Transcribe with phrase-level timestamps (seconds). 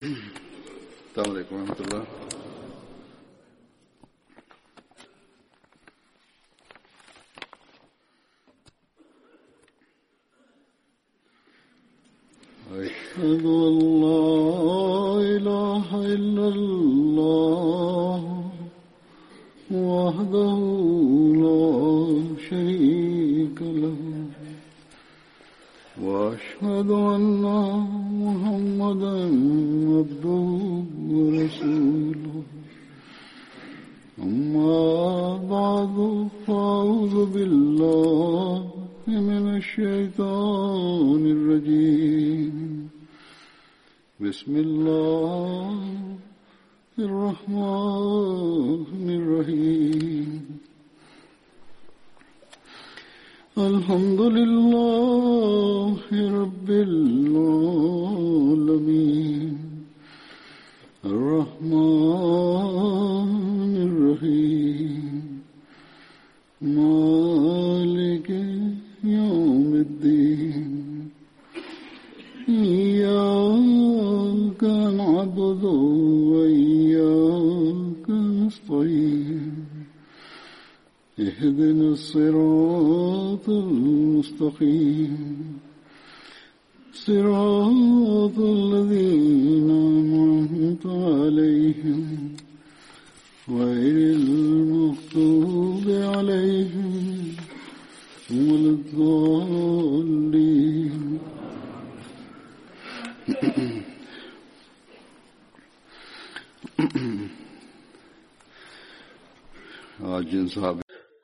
[0.00, 2.03] السلام عليكم ورحمة الله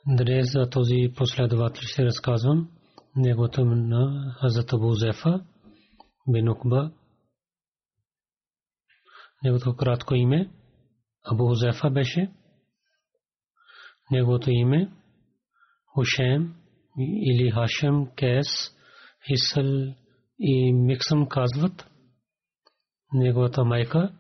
[0.08, 2.70] Днес за този последовател ще разказвам
[3.16, 5.42] неговото име на Хазрат Абу Зефа
[6.28, 6.92] бин Укба.
[9.78, 10.50] Кратко име
[11.32, 12.32] Абу Зефа беше.
[14.12, 14.92] Неговото име
[15.94, 16.56] Хушем
[17.00, 18.48] или Хашем, Кес,
[19.28, 19.94] Хисъл
[20.40, 21.87] и Миксъм казват.
[23.14, 24.14] Неговата майка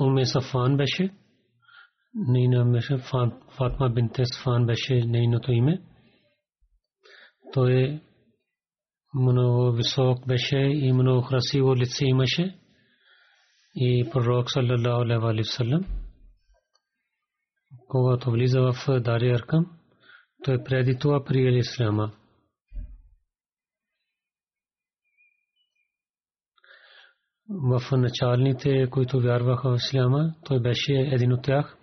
[0.00, 1.14] Уме Сафан беше.
[2.14, 2.96] Нейна беше
[3.56, 5.82] Фатма бинте Сафан беше нейното име.
[7.52, 8.00] Той
[9.14, 12.58] много висок беше и много красиво лице имаше.
[13.74, 15.84] И пророк саллалаху алейхи ва саллям
[17.88, 19.66] когато влиза в Дари Аркам,
[20.44, 22.12] той преди това приели Ислама.
[27.54, 31.76] В началните, които вярваха в Исляма, той беше един от тях,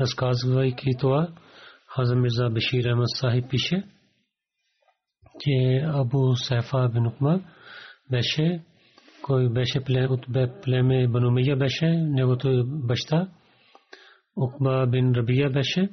[0.00, 1.28] разказвайки това,
[1.94, 3.84] Хазам Мирза Бешир Ахмад Сахиб пише,
[5.40, 7.40] че Абу Сайфа бин Укма
[8.10, 8.64] беше,
[9.22, 10.26] кой беше от
[10.62, 13.28] племе Банумия беше, негото баща,
[14.36, 15.88] Укба бин Рабия беше.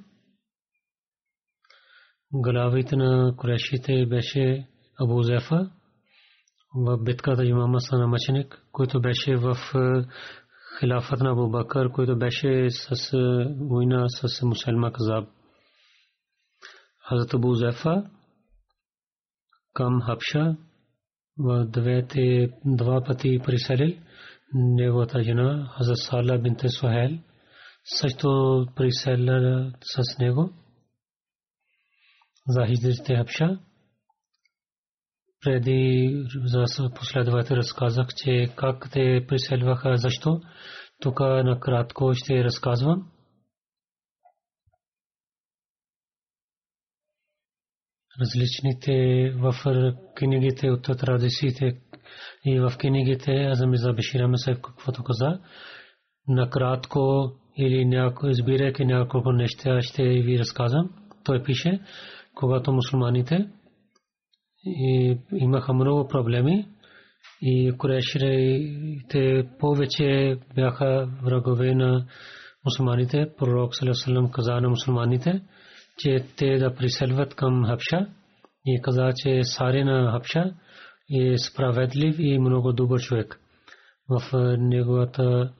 [2.33, 4.67] Главите на Курешите беше
[4.99, 5.71] Абу Зефа
[6.75, 9.57] в битката имама Сана Маченик, който беше в
[10.79, 13.11] хилафът на Абу Бакър, който беше с
[13.59, 15.29] война с мусульма Казаб.
[17.09, 18.03] Хазрат Абу Зефа
[19.73, 20.57] към Хабша
[21.37, 23.97] в двете два пъти приселил
[24.53, 27.09] неговата жена Хазрат Сала бинте Сухел–
[27.83, 30.49] също приселя с него
[32.47, 33.59] за хиджрите Хабша.
[35.41, 36.11] Преди
[36.43, 40.41] за последовател разказах, че как те приселваха, защо.
[40.99, 43.07] Тук накратко ще разказвам.
[48.21, 48.93] Различните
[49.35, 49.55] в
[50.15, 51.81] книгите от традициите
[52.45, 55.39] и в книгите Азамиза Бешира Месев каквото каза.
[56.27, 60.89] Накратко или някой избирайки няколко неща, ще ви разказвам.
[61.23, 61.79] Той пише,
[62.35, 63.49] когато мусулманите
[65.33, 66.67] имаха много проблеми
[67.41, 72.05] и курешите повече бяха врагове на
[72.65, 73.27] мусулманите.
[73.37, 75.41] Пророк Салесалам каза на мусулманите,
[75.97, 78.07] че те да приселват към Хабша
[78.65, 80.53] и каза, че сари на Хабша
[81.19, 83.39] е справедлив и много добър човек.
[84.09, 84.21] В
[84.57, 85.51] неговата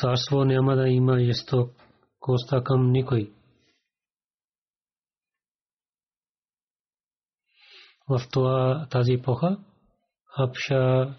[0.00, 1.68] царство няма да има есто
[2.20, 3.30] коста към никой.
[8.12, 9.58] В това тази епоха
[10.36, 11.14] Хабша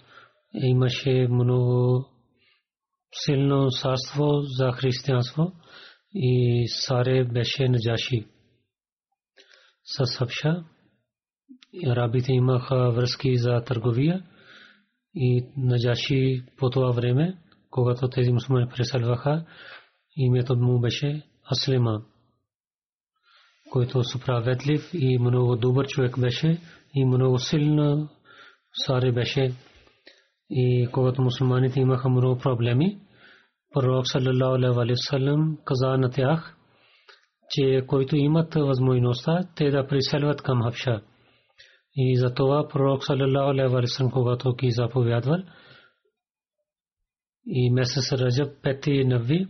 [0.53, 2.05] имаше много
[3.25, 5.51] силно царство за християнство
[6.13, 8.27] и Саре беше наджаши.
[9.83, 10.63] С Хабша
[11.87, 14.23] арабите имаха връзки за търговия
[15.15, 17.37] и Наджаши по това време,
[17.69, 19.45] когато тези мусулмани преселваха,
[20.17, 22.01] името му беше Аслима,
[23.73, 26.57] който справедлив и много добър човек беше
[26.95, 28.09] и много силна
[28.85, 29.51] саре беше.
[30.49, 32.97] И когато мусулманите имаха много проблеми,
[33.73, 36.57] пророк саллалаху алейхи ва саллям каза на тях,
[37.49, 41.01] че които имат възможността, те да преселват към Хабша.
[41.95, 45.39] И за това пророк саллалаху алейхи ва саллям, когато ги заповядвал,
[47.47, 49.47] и месец Раджаб пети нави,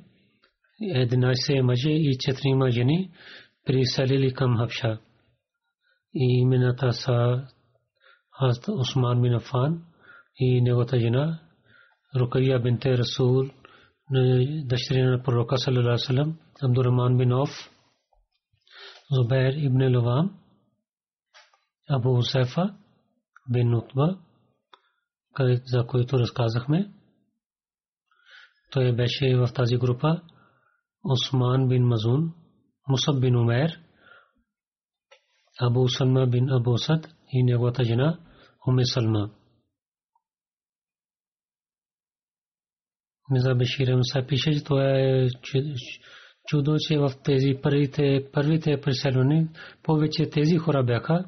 [0.82, 3.12] 11 мъже и 4 жени
[3.66, 5.00] преселили към Хабша.
[6.14, 7.48] И имената са
[8.40, 9.84] Хазрат Усман бин Афан
[10.36, 11.40] и неговата жена
[12.16, 13.50] Рукая бинте Расул,
[14.66, 17.50] дъщеря на пророка саллалаху алейхи ва саллям, Абдурахман бин Ауф,
[19.12, 20.40] Зубайр ибн Лавам,
[21.90, 22.76] Абу Усайфа
[23.50, 24.18] бин Утба,
[25.66, 26.94] за който разказахме.
[28.72, 30.22] Той беше в тази група
[31.04, 32.34] Осман бин Мазун,
[32.88, 33.80] Мусаб бин Умер,
[35.62, 38.20] Абу Салма бин Абу Сад и неговата жена
[38.68, 39.30] Уме Салма.
[43.30, 45.28] Миза Бешир Муса пише, че това е
[46.48, 49.48] чудо, че в тези първите, първите преселвани
[49.84, 51.26] повече тези хора бяха,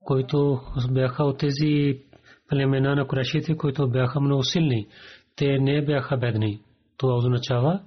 [0.00, 0.60] които
[0.90, 2.02] бяха от тези
[2.48, 4.88] племена на Курашите, които бяха много силни.
[5.36, 6.62] Те не бяха бедни.
[6.96, 7.82] Това означава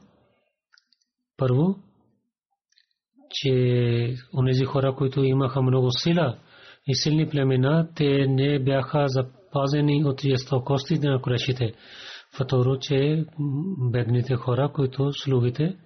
[1.37, 1.75] първо,
[3.31, 6.37] че онези хора, които имаха много сила
[6.87, 11.73] и силни племена, те не бяха запазени от жестокостите на Курашите.
[12.35, 13.25] Второ, че
[13.91, 15.77] бедните хора, които слугите,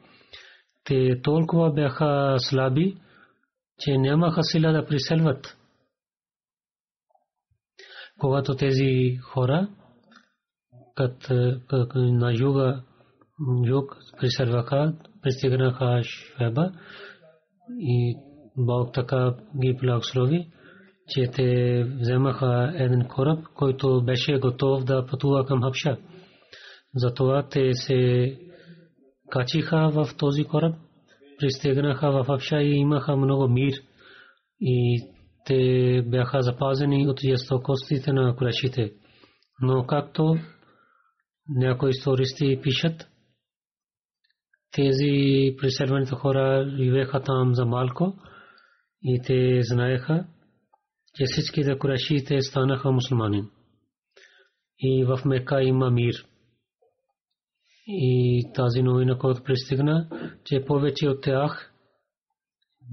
[0.83, 2.97] те толкова бяха слаби,
[3.79, 5.57] че нямаха сила да приселват.
[8.19, 9.67] Когато тези хора
[10.95, 11.29] кът
[11.95, 12.83] на юга
[13.65, 16.71] юг приселваха, пристигнаха Швеба
[17.79, 18.15] и
[18.57, 20.47] Бог така ги благослови,
[21.07, 25.97] че те вземаха един кораб, който беше готов да пътува към Хабша.
[26.95, 28.31] Затова те се
[29.29, 30.75] качиха в този кораб,
[31.39, 33.73] пристигнаха в Хабша и имаха много мир.
[34.61, 35.03] И
[35.45, 38.91] те бяха запазени от жестокостите на курашите.
[39.61, 40.35] Но както
[41.49, 43.07] някои истористи пишат,
[44.73, 48.13] тези преселваните хора живееха там за малко
[49.01, 50.27] и те знаеха,
[51.15, 53.43] че всичките курашите станаха мусулмани.
[54.79, 56.15] И в Мека има мир.
[57.87, 60.09] И тази новина, която пристигна,
[60.45, 61.73] че повече от тях,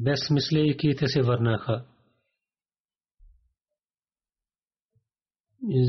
[0.05, 1.85] безсмисляйки, те се върнаха.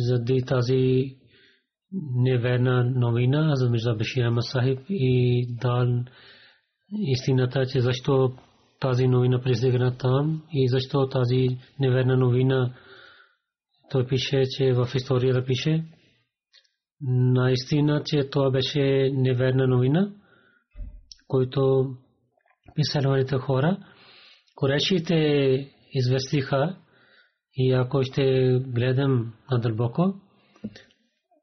[0.08, 1.16] Заради тази
[2.16, 5.88] неверна новина за Мирза Башир Ахмад и дал
[6.92, 8.34] истината, че защо
[8.80, 11.48] тази новина пристигна там и защо тази
[11.80, 12.74] неверна новина
[13.92, 15.84] той пише, че в историята пише
[17.34, 20.12] наистина, че това беше неверна новина,
[21.28, 21.86] който
[22.76, 23.78] писалваните хора,
[24.56, 25.16] корешите
[25.92, 26.76] известиха
[27.54, 30.14] и ако ще гледам надълбоко,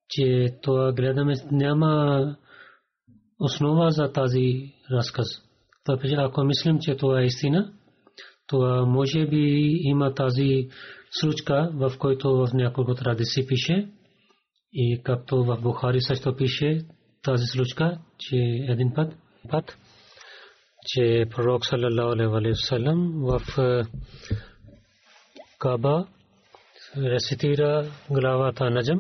[0.08, 2.37] че това гледаме няма
[3.40, 5.26] основа за тази разказ.
[6.18, 7.73] Ако мислим, че това е истина,
[8.47, 10.68] това може би има тази
[11.11, 13.88] случка, в който в няколко традиции пише,
[14.73, 16.80] и както в Бухари също пише
[17.23, 18.37] тази случка, че
[18.68, 19.16] един път,
[19.50, 19.78] път
[20.87, 21.66] че пророк
[22.54, 23.40] саллям в
[25.59, 26.06] Каба
[26.97, 28.99] рецитира главата Наджм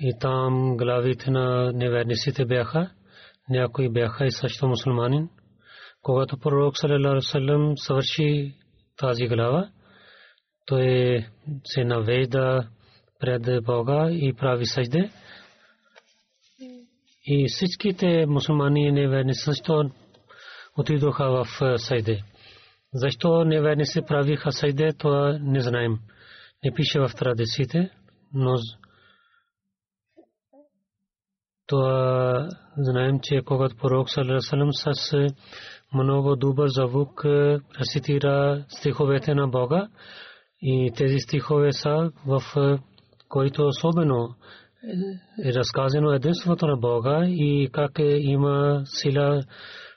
[0.00, 2.90] и там главите на неверниците бяха,
[3.50, 5.28] някои бяха и също мусулманин.
[6.02, 6.74] Когато пророк
[7.20, 8.54] саллям свърши
[8.96, 9.70] тази глава,
[10.66, 11.24] той
[11.64, 12.68] се навежда
[13.20, 15.10] пред Бога и прави съжде.
[17.26, 19.90] И всичките мусулмани и неверни също
[20.78, 21.46] отидоха в
[21.78, 22.22] съжде.
[22.94, 25.98] Защо неверници правиха съжде, това не знаем.
[26.64, 27.90] Не пише в традициите,
[28.34, 28.56] но
[31.68, 35.12] това знаем, че когато пророк саллалаху с
[35.94, 37.24] много добър звук
[37.80, 39.88] рецитира стиховете на Бога.
[40.62, 42.42] И тези стихове са в
[43.28, 44.34] които особено
[45.44, 49.42] е разказано единството на Бога и как е, има сила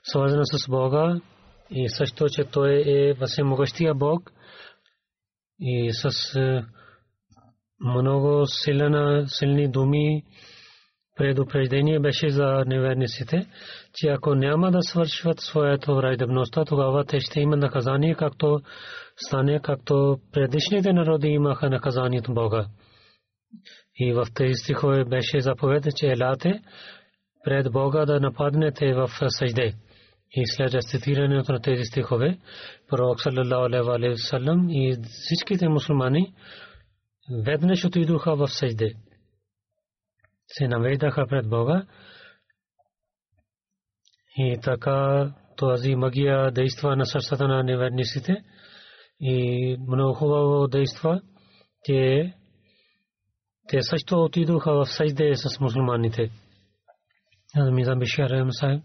[0.03, 1.21] свързана с Бога.
[1.69, 4.31] И също, че Той е всемогъщия Бог.
[5.59, 6.09] И с
[7.79, 10.23] много силна, силни думи
[11.21, 13.45] предупреждение беше за неверниците,
[13.93, 18.59] че ако няма да свършват своята враждебността, тогава те ще имат наказание, както
[19.27, 22.65] стане, както предишните народи имаха наказанието Бога.
[23.95, 26.61] И в тези стихове беше заповед, че елате
[27.43, 29.73] пред Бога да нападнете в съжде.
[30.31, 32.37] И след рецитирането на тези стихове,
[32.89, 34.19] пророк саллалаху алейхи
[34.69, 36.33] и всичките мусулмани
[37.45, 38.93] веднъж отидоха в съжде.
[40.57, 41.85] Се наведаха пред Бога.
[44.37, 48.43] И така тази магия действа на сърцата на неверниците.
[49.19, 51.21] И много хубаво действа,
[51.85, 52.33] че
[53.67, 56.31] те също отидоха в съжде с мусулманите.
[57.71, 58.81] Мизан Бишар Рамсай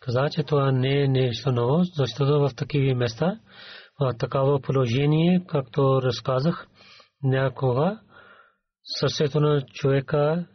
[0.00, 3.40] каза, че това не е нещо ново, защото в такива места,
[4.00, 6.66] в такава положение, както разказах,
[7.22, 8.00] някога
[8.84, 10.46] сърцето на човека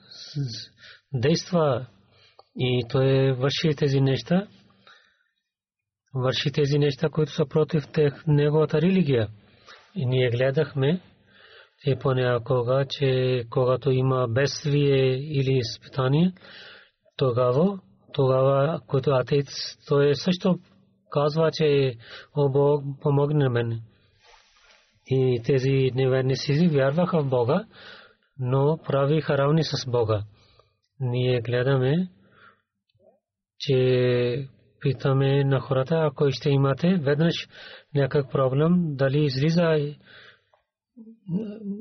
[1.14, 1.88] действа
[2.56, 4.48] и той върши тези неща,
[6.14, 7.84] върши тези неща, които са против
[8.28, 9.28] неговата религия.
[9.96, 11.02] И ние гледахме,
[11.84, 16.34] че понякога, че когато има бедствие или изпитание,
[17.18, 17.80] тогава,
[18.14, 19.48] тогава, който атеец,
[19.88, 20.60] той също
[21.12, 21.96] казва, че
[22.36, 23.82] о Бог помогне мен.
[25.08, 27.66] И тези неверници вярваха в Бога,
[28.42, 30.24] но правиха равни с Бога.
[31.00, 32.08] Ние гледаме,
[33.60, 34.48] че
[34.80, 37.34] питаме на хората, ако ще имате веднъж
[37.96, 39.94] някакъв проблем, дали излиза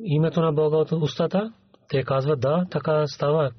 [0.05, 1.53] името на Бога от устата,
[1.89, 3.51] те казват да, така става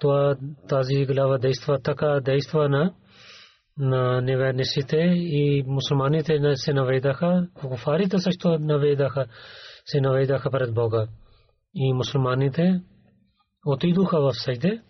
[0.00, 0.36] това
[0.68, 2.94] тази глава действа така действа на
[3.78, 9.26] на неверниците и мусулманите се наведаха, куфарите също наведаха,
[9.84, 11.06] се наведаха пред Бога.
[11.74, 12.82] И мусулманите
[13.66, 14.82] отидоха в Сайде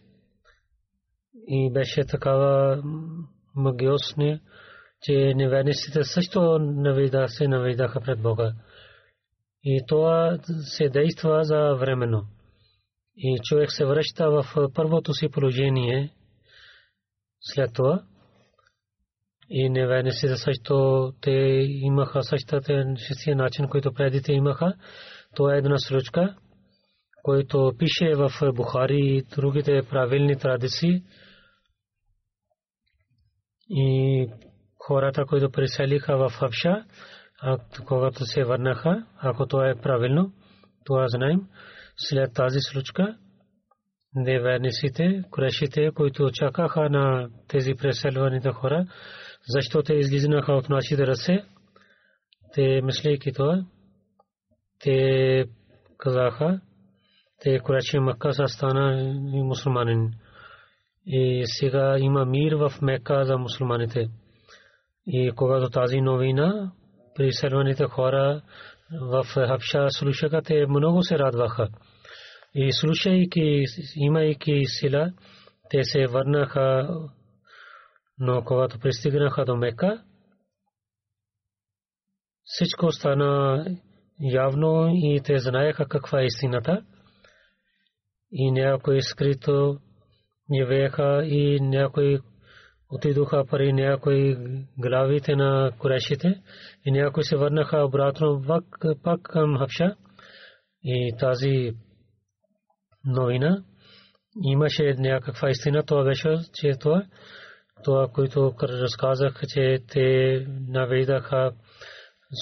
[1.49, 2.83] и беше такава
[3.57, 4.41] магиосни,
[5.03, 8.53] че неверниците също наведаха, се наведаха пред Бога.
[9.65, 10.39] И това
[10.77, 12.27] се действа за временно
[13.17, 16.15] и човек се връща в първото си положение
[17.41, 18.05] след това.
[19.51, 21.31] И неверниците също те
[21.69, 22.85] имаха същата
[23.27, 24.75] начин, който предите имаха.
[25.37, 26.37] Това е една случка,
[27.25, 31.03] който пише в Бухари и другите правилни традиции.
[33.71, 34.29] И
[34.79, 36.85] хората, които преселиха в Хабша,
[37.87, 40.33] когато се върнаха, ако това е правилно,
[40.85, 41.41] това знаем
[41.97, 43.17] след тази случка
[44.15, 48.87] неверниците, курешите, които чакаха на тези преселваните хора,
[49.49, 51.45] защо те излизнаха от нашите ръце,
[52.55, 53.65] те мислейки това,
[54.81, 55.45] те
[55.99, 56.61] казаха,
[57.45, 60.13] те куреши Макка са стана мусулманин.
[61.07, 64.09] И сега има мир в Мекка за мусулманите.
[65.07, 66.73] И когато тази новина,
[67.15, 68.43] преселваните хора
[69.01, 71.69] в Хабша слушаха, те много се радваха.
[72.55, 73.65] И слушайки,
[73.97, 75.13] имайки сила,
[75.71, 76.89] те се върнаха,
[78.19, 80.03] но когато пристигнаха до Мека,
[82.45, 83.65] всичко стана
[84.21, 86.85] явно и те знаеха каква е истината.
[88.37, 89.79] И някои скрито
[90.55, 92.19] живееха и някои
[92.91, 94.37] отидоха пари някои
[94.79, 96.43] главите на курешите
[96.87, 98.43] и някои се върнаха обратно
[99.03, 99.97] пак към Хапша.
[100.85, 101.73] И тази
[103.05, 103.63] новина
[104.43, 107.03] имаше някаква истина, това беше, че това,
[107.85, 111.53] това, което разказах, че те наведаха,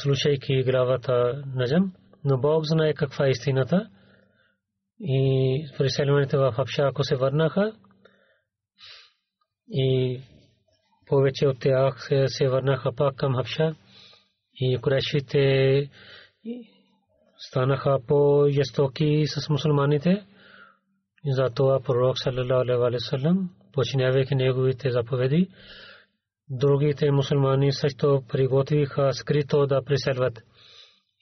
[0.03, 1.93] слушайки главата Наджам,
[2.25, 3.89] но Бог знае каква е истината.
[5.05, 7.73] И преселването в Хапша, ако се върнаха,
[9.69, 10.21] и
[11.07, 13.75] повече от тях се върнаха пак към Хабша
[14.55, 15.91] и курешите
[17.39, 20.27] станаха по-жестоки с мусулманите.
[21.27, 25.49] Затова пророк саллалаху алейхи вассалам, починявайки неговите заповеди,
[26.51, 30.43] другите мусулмани също приготвиха скрито да преселват.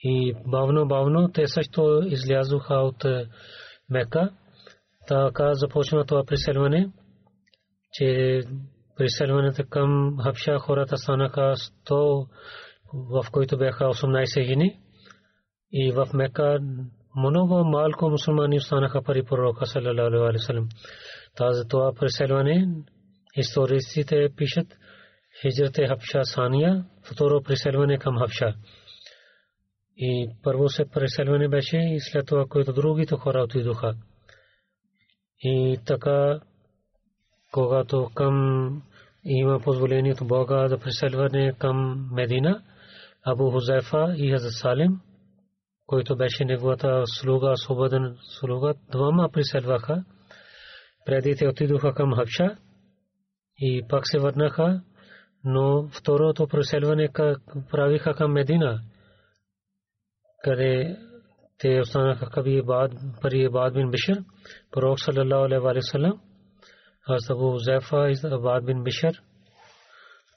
[0.03, 3.05] И бавно, бавно те също излязоха от
[3.91, 4.31] Мека.
[5.09, 6.91] Така започна това преселване,
[7.93, 8.41] че
[8.97, 11.55] преселването към Хабша хората станаха
[11.87, 12.27] 100,
[12.95, 14.81] в които бяха 18 хини.
[15.73, 16.59] И в Мека
[17.17, 20.69] много малко мусулмани останаха пари пророка саллалаху алейхи вассалам.
[21.37, 22.69] Тази това преселване
[23.37, 24.67] историците пишат
[25.41, 28.55] хиджрат Хабша Сания, второ преселване към Хабша.
[30.03, 33.95] И първо се преселване беше и след това които другите хора отидоха.
[35.43, 36.41] И така,
[37.53, 38.83] когато към
[39.25, 42.63] има позволение от Бога да преселване към Медина,
[43.25, 45.01] Абу Хузайфа и Хазрат Салим,
[45.87, 50.05] който беше неговата слуга, свободен слуга, двама преселваха.
[51.07, 52.57] Преди те отидоха към Хабша
[53.59, 54.83] и пак се върнаха,
[55.45, 57.09] но второто преселване
[57.71, 58.81] правиха към Медина,
[60.45, 60.97] къде
[61.59, 62.93] те останаха каби Ибад,
[63.23, 64.25] пари Ибад бин Бишр,
[64.71, 66.21] пророк саллаллаху алейхи ва саллям,
[67.07, 69.23] аз Абу Зайфа и Абад бин Бишр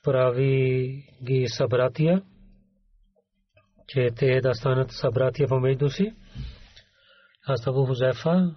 [0.04, 2.22] прави ги събратия,
[3.88, 6.16] че те да станат събратия помежду си.
[7.48, 8.56] Аз Абу Хузайфа,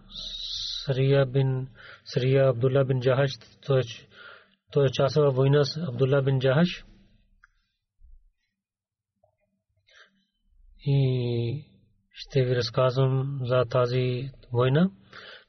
[0.85, 1.69] Срия бин
[2.05, 3.31] Срия Абдулла бин Джахаш,
[4.73, 6.85] той е част във война с Абдулла бин Джахаш.
[10.87, 11.65] И
[12.13, 14.91] ще ви разказвам за тази война,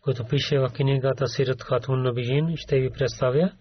[0.02, 2.54] която пише в книгата Сират Хатун Набижин.
[2.56, 3.52] Ще ви представя.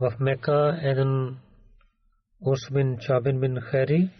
[0.00, 1.36] В Мека един
[2.40, 4.10] Урс бин Чабин бин Хайри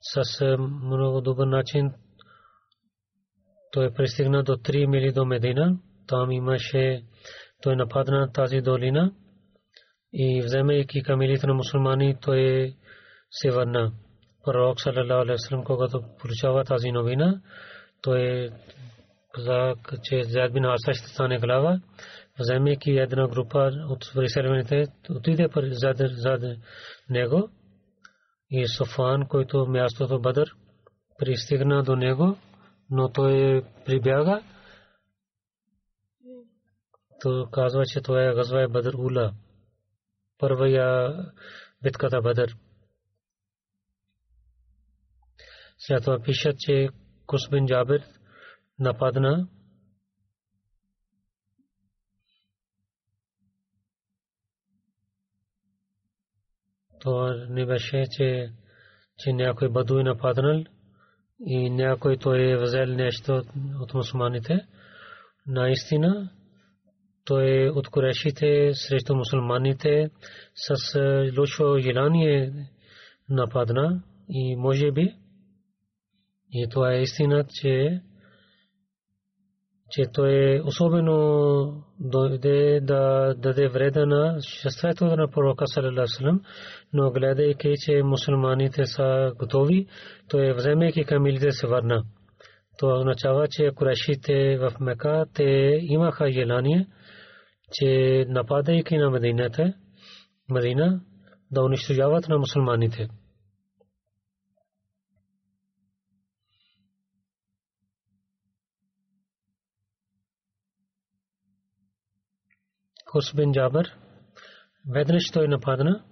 [0.00, 1.92] с много добър начин
[3.72, 5.78] той пристигна до 3 мили до Медина.
[6.06, 7.02] Там имаше,
[7.62, 9.12] той нападна тази долина
[10.12, 12.74] и вземайки камилите на мусулмани, той
[13.30, 13.92] се върна.
[14.44, 17.40] Пророк саллалаху алейхи вассалам, когато получава тази новина,
[18.02, 18.50] той
[19.32, 21.80] каза, че Зайд бин Арса ще стане глава,
[22.40, 25.48] вземайки една група от преселените, отиде
[26.10, 26.42] зад
[27.10, 27.50] него
[28.50, 30.54] и Софан, който мястото Бадър,
[31.18, 32.36] пристигна до него,
[32.90, 34.42] но той прибяга.
[37.22, 39.32] То казва, че това е газва е Бадър Ула.
[40.38, 41.14] Първия
[41.82, 42.56] битката Бадър.
[45.78, 46.88] След това пишат, че
[47.26, 48.02] Кус бин Джабир
[48.78, 49.48] нападна
[57.00, 58.50] това не беше, че,
[59.18, 60.64] че някой бадуи нападнал
[61.40, 63.42] и някой той е взел нещо
[63.80, 64.66] от мусулманите.
[65.46, 66.30] Наистина,
[67.24, 70.10] той е от корешите срещу мусулманите
[70.54, 70.98] с
[71.38, 72.52] лошо желание
[73.28, 75.14] нападна и може би
[76.52, 78.00] и това е истина, че
[79.90, 86.40] че той особено дойде да даде вреда на шеството на пророка саллалаху
[86.92, 89.86] но гледайки, че мусулманите са готови,
[90.28, 92.04] той вземайки камилите се върна.
[92.78, 96.86] Това означава, че курешите в Мека те имаха желание,
[97.72, 99.74] че нападайки на Медината,
[100.50, 101.00] Медина,
[101.50, 103.08] да унищожават на мусулманите.
[113.12, 113.96] Хус бин Джабър,
[114.90, 116.04] веднъж той нападна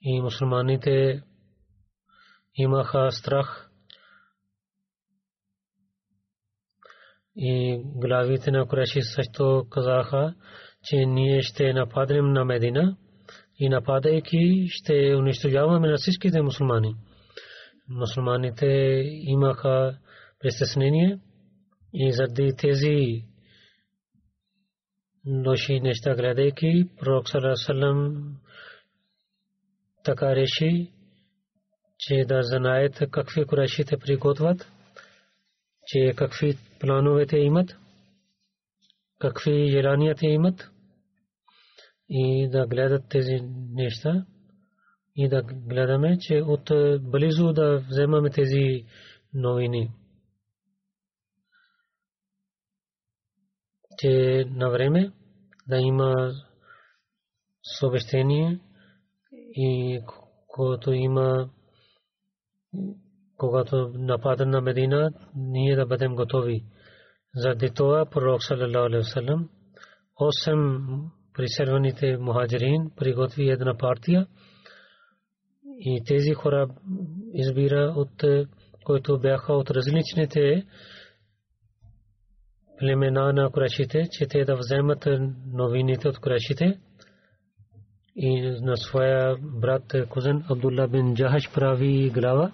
[0.00, 1.22] и мусулманите
[2.54, 3.70] имаха страх
[7.36, 10.34] и главите на Куреши също казаха,
[10.84, 12.96] че ние ще нападнем на Медина
[13.58, 16.94] и нападайки ще унищожаваме на всичките мусулмани.
[17.88, 18.66] Мусулманите
[19.22, 19.98] имаха
[20.40, 21.18] притеснение
[21.94, 23.24] и заради тези
[25.26, 28.36] лоши неща гледайки, пророк Салам
[30.04, 30.92] така реши,
[31.98, 34.72] че да знаят какви курешите приготвят,
[35.86, 37.76] че какви плановете имат,
[39.18, 40.70] какви желанията имат
[42.08, 43.40] и да гледат тези
[43.72, 44.26] неща
[45.16, 48.84] и да гледаме, че от близо да вземаме тези
[49.34, 49.90] новини.
[53.98, 55.12] Че на време
[55.68, 56.32] да има
[57.78, 58.60] съобщение
[59.56, 60.00] и
[60.48, 61.48] когато има
[63.36, 66.64] когато напада на Медина, ние да бъдем готови.
[67.34, 69.48] Заради това пророк саллалаху алейхи вассалам
[70.20, 70.86] осем
[71.34, 74.26] приселваните мухаджирин приготви една партия
[75.78, 76.68] и тези хора
[77.34, 78.24] избира от
[78.84, 80.66] които бяха от различните
[82.78, 85.08] племена на Курашите, че те да вземат
[85.52, 86.78] новините от Курашите
[88.16, 92.52] и на своя брат кузен Абдулла бин Джахаш прави глава.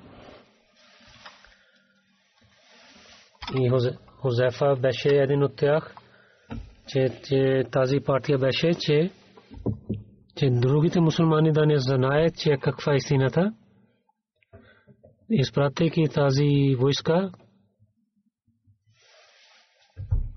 [3.59, 3.71] И
[4.21, 5.95] Хозефа беше един от тях,
[6.87, 9.11] че тази партия беше, че
[10.37, 13.53] че другите мусулмани да не знаят, че каква е истината
[15.31, 17.31] изпратейки тази войска,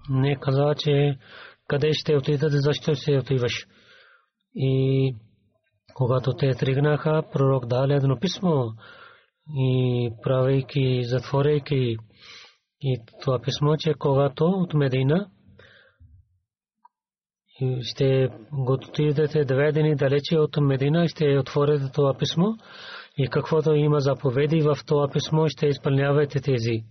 [0.10, 1.18] не каза, че
[1.68, 3.68] къде ще отидат, защо ще отиваш.
[4.56, 5.16] И
[5.94, 8.66] когато те тръгнаха, пророк даде едно писмо
[9.58, 11.98] и правейки, затворейки
[12.82, 15.30] и това писмо, че когато от Медина
[17.82, 18.78] ще го
[19.46, 22.46] две дни далече от Медина, ще отворите това писмо
[23.18, 26.84] и каквото има заповеди в това писмо, ще изпълнявате тези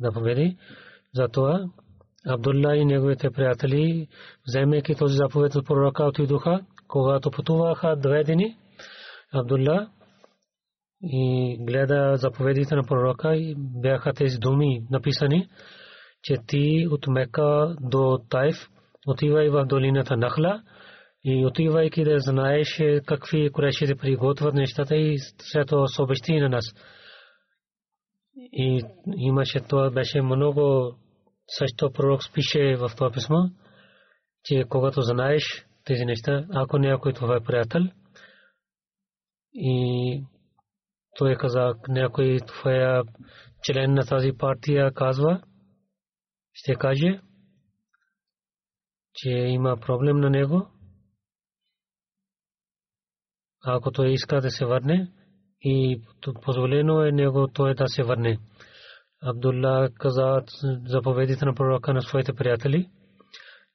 [0.00, 0.56] заповеди.
[1.14, 1.64] Затова
[2.28, 4.08] Абдулла и неговите приятели,
[4.48, 8.56] вземайки този заповед от пророка, отидоха, когато пътуваха две дни,
[9.34, 9.88] Абдулла
[11.02, 15.48] и гледа заповедите на пророка и бяха тези думи написани,
[16.22, 18.56] че ти от Мека до Тайф
[19.06, 20.62] отивай в долината Нахла
[21.24, 25.86] и отивайки да знаеш какви курешите приготвят нещата и след това
[26.28, 26.64] на нас.
[28.52, 28.82] И
[29.16, 30.94] имаше това беше много
[31.48, 33.36] също пророк пише в това писмо,
[34.44, 37.82] че когато знаеш тези неща, ако някой това е приятел
[39.52, 40.24] и
[41.16, 43.02] той каза, някой твоя
[43.62, 45.42] член на тази партия казва,
[46.52, 47.20] ще каже,
[49.14, 50.68] че има проблем на него,
[53.64, 55.12] ако той иска да се върне
[55.60, 56.02] и
[56.42, 58.38] позволено е него той да се върне.
[59.22, 60.42] Абдулла каза
[60.86, 62.88] заповедите на пророка на своите приятели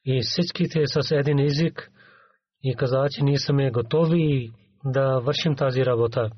[0.05, 1.91] и всичките с един език
[2.63, 4.51] и каза, че ние сме готови
[4.85, 6.29] да вършим тази работа.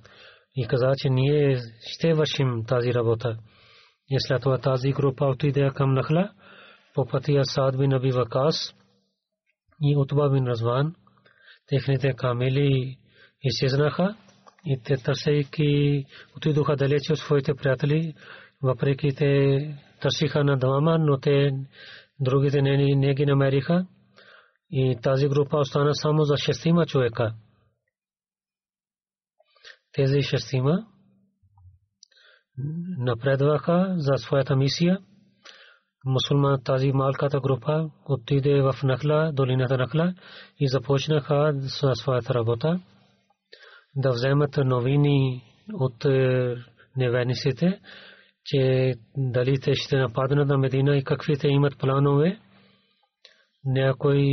[0.55, 3.37] И каза, че ние ще вършим тази работа.
[4.09, 6.31] И след това тази група отиде към Нахла
[6.93, 8.75] по пътя Сад бин Аби Вакас
[9.81, 10.95] и Утба бин Разван.
[11.67, 12.97] Техните камели
[13.43, 14.15] изчезнаха
[14.65, 16.05] и те търсейки
[16.37, 18.13] отидоха далече от своите приятели
[18.65, 19.60] въпреки те
[20.01, 21.51] търсиха на двама, но те
[22.19, 23.86] другите не, не ги намериха.
[24.71, 27.34] И тази група остана само за шестима човека.
[29.93, 30.86] Тези шестима
[32.97, 34.99] напредваха за своята мисия.
[36.06, 40.13] Мусулман тази малката група отиде в Нахла, долината Нахла
[40.60, 42.80] и започнаха със своята работа
[43.95, 46.56] да вземат новини от е,
[46.97, 47.80] неверниците
[48.45, 52.39] че дали те ще нападнат на Медина и какви те имат планове.
[53.65, 54.23] Някой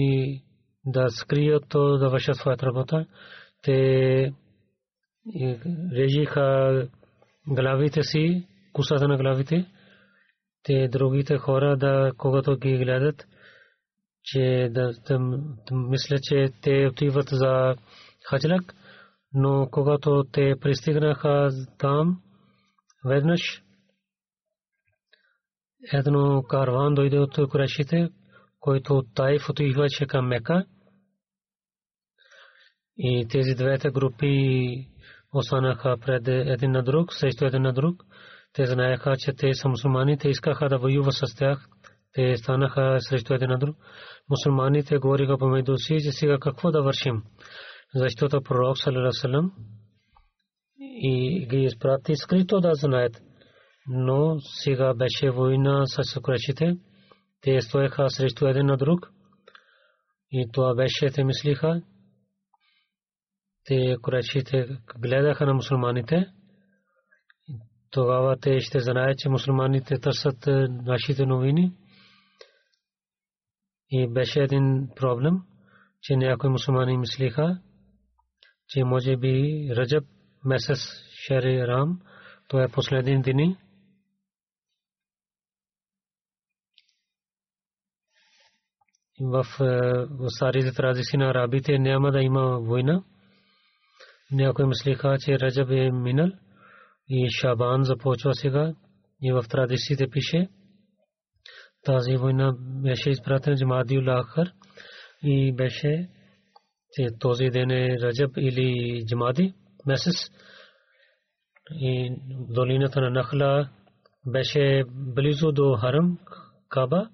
[0.85, 3.07] да скрият то да вършат своята работа.
[3.63, 4.33] Те
[5.93, 6.89] режиха
[7.47, 9.67] главите си, кусата на главите.
[10.63, 13.25] Те другите хора да когато ги гледат,
[14.25, 15.19] че да, да
[15.73, 17.75] мисля, че те отиват за
[18.25, 18.75] хаджлак,
[19.35, 21.49] но когато те пристигнаха
[21.79, 22.21] там,
[23.05, 23.63] веднъж
[25.93, 28.09] едно карван дойде от Курешите,
[28.61, 30.65] който от Тайф отиваше към Мека.
[32.97, 34.89] И тези двете групи
[35.35, 38.05] останаха пред един на друг, срещу един на друг.
[38.53, 41.69] Те знаеха, че те са мусулмани, те искаха да воюват с тях.
[42.15, 43.77] Те станаха срещу един на друг.
[44.31, 47.23] Мусулманите говориха помежду си, че сега какво да вършим.
[47.95, 49.51] Защото пророк саллалаху
[50.79, 53.23] и ги изпрати скрито да знаят
[53.87, 56.77] но сега беше война с курашите.
[57.41, 59.13] Те стоеха срещу един на друг.
[60.31, 61.83] И това беше, те мислиха.
[63.65, 64.67] Те курашите
[64.99, 66.33] гледаха на мусулманите.
[67.91, 71.73] Тогава те ще знаят, че мусулманите търсят е, нашите новини.
[73.91, 75.35] И беше един проблем,
[76.03, 77.59] че някои мусулмани мислиха,
[78.69, 80.05] че може би Раджаб
[80.45, 80.79] месец
[81.27, 82.01] Шери Рам,
[82.49, 83.57] това е последен дни.
[89.23, 89.45] В
[90.29, 93.03] старите традиции на арабите няма да има война.
[94.33, 96.31] Някои мислиха, че Раджаб е минал
[97.09, 98.75] и Шабан започва сега
[99.23, 100.49] и в традициите пише
[101.85, 104.49] тази война беше изпратена Джамади Улахар
[105.23, 106.09] и беше
[106.93, 109.55] че този ден е Раджаб или Джамади
[109.87, 110.15] месец
[111.71, 112.17] и
[112.49, 113.69] долината на Нахла
[114.27, 116.19] беше близо до Харам
[116.69, 117.09] Каба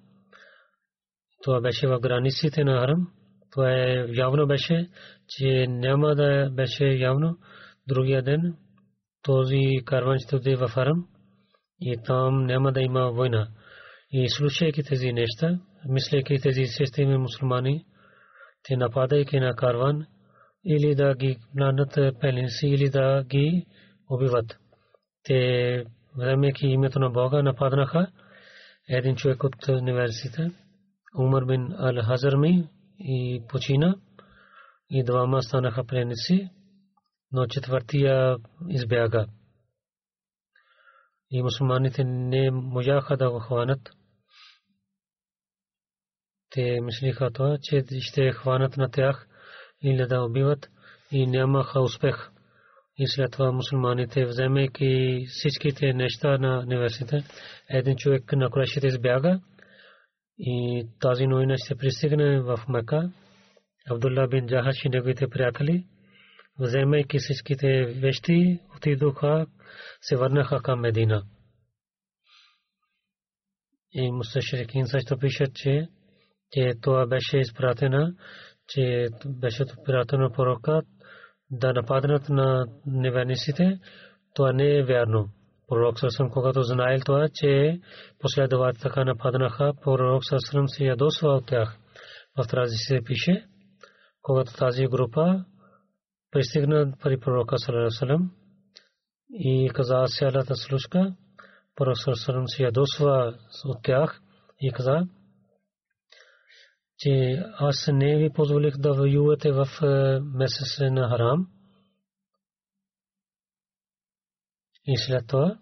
[1.48, 3.08] това беше в границите на Харам.
[3.50, 4.88] Това е явно беше,
[5.28, 7.38] че няма да беше явно
[7.86, 8.56] другия ден
[9.22, 11.06] този карван ще отиде в Харам
[11.80, 13.48] и там няма да има война.
[14.10, 15.58] И слушайки тези неща,
[15.88, 17.84] мислейки тези системи мусулмани,
[18.62, 20.06] те нападайки на карван
[20.64, 23.66] или да ги нанат пеленси или да ги
[24.10, 24.58] убиват.
[25.24, 25.84] те
[26.16, 28.06] вземайки името на Бога нападнаха
[28.88, 30.50] един човек от университета
[31.18, 33.96] Умар бин Ал-Хазарми и почина
[34.90, 36.50] и двама станаха пленници,
[37.32, 38.36] но четвъртия
[38.68, 39.26] избяга.
[41.30, 43.90] И мусулманите не можаха да го хванат.
[46.50, 49.26] Те мислиха това, че ще хванат на тях
[49.82, 50.70] или да убиват
[51.10, 52.30] и нямаха успех.
[52.96, 57.24] И след това мусулманите, вземайки всичките неща на университета,
[57.68, 59.40] един човек на Курашите избяга
[60.38, 63.12] и тази новина ще пристигне в Мека.
[63.90, 65.86] Абдулла бин Джахаш и неговите приятели,
[66.58, 69.46] вземайки всичките вещи, отидоха,
[70.00, 71.22] се върнаха към Медина.
[73.92, 75.88] И Мусташрикин също пишат, че,
[76.52, 78.14] че това беше изпратена,
[78.68, 80.82] че беше изпратена пророка
[81.50, 83.80] да нападнат на неверниците,
[84.34, 85.30] това не е вярно.
[85.68, 87.80] Пророк Сърсъм, когато знаел това, че
[88.18, 91.78] последователите така нападнаха, пророк Сърсъм се ядосва от тях.
[92.38, 93.46] В тази се пише,
[94.22, 95.44] когато тази група
[96.30, 98.30] пристигна при пророка Сърсъм
[99.30, 101.14] и каза цялата случка,
[101.76, 104.20] пророк Сърсъм се ядосва от тях
[104.60, 105.06] и каза,
[106.98, 109.66] че аз не ви позволих да воювате в
[110.22, 111.46] месец на Харам.
[114.90, 115.58] И след това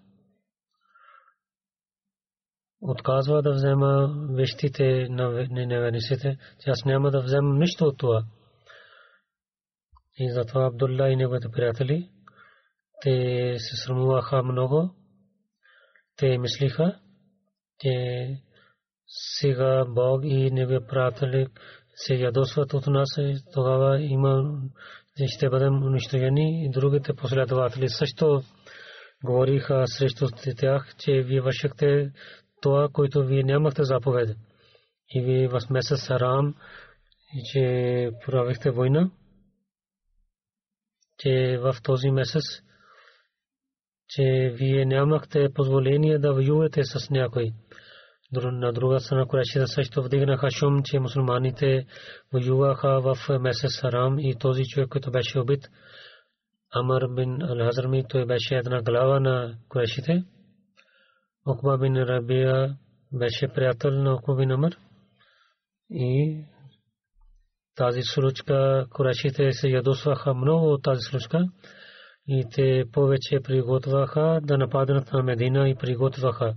[2.81, 8.25] отказва да взема вещите на неверниците, че аз няма да взема нищо от това.
[10.19, 12.11] И затова Абдулла и неговите приятели,
[13.01, 14.95] те се срамуваха много.
[16.17, 17.01] Те мислиха,
[17.79, 18.27] че
[19.07, 21.47] сега Бог и неговия приятели
[21.95, 23.19] се ядосват от нас,
[23.53, 24.61] тогава има
[25.27, 28.43] ще бъдем унищожени и другите последователи също
[29.27, 32.13] говориха срещу тях, че вие вършихте
[32.63, 34.37] това, което вие нямахте заповед.
[35.11, 36.55] И вие в месец Харам,
[37.35, 39.11] и че правихте война,
[41.19, 42.43] че в този месец,
[44.09, 47.53] че вие нямахте позволение да воювате с някой.
[48.33, 51.87] На друга страна Курашите също вдигнаха шум, че мусулманите
[52.33, 55.69] воюваха в месец Харам и този човек, който беше убит,
[56.75, 60.25] Амар бин Ал-Хазрми, той беше една глава на Курашите.
[61.47, 62.77] Окба бин Рабия
[63.13, 64.73] беше приятел на Окба бин Амар.
[65.91, 66.45] И
[67.77, 71.49] тази случка Курашите се ядосваха много от тази случка
[72.29, 76.55] и те повече приготвяха да нападнат на Медина и приготвяха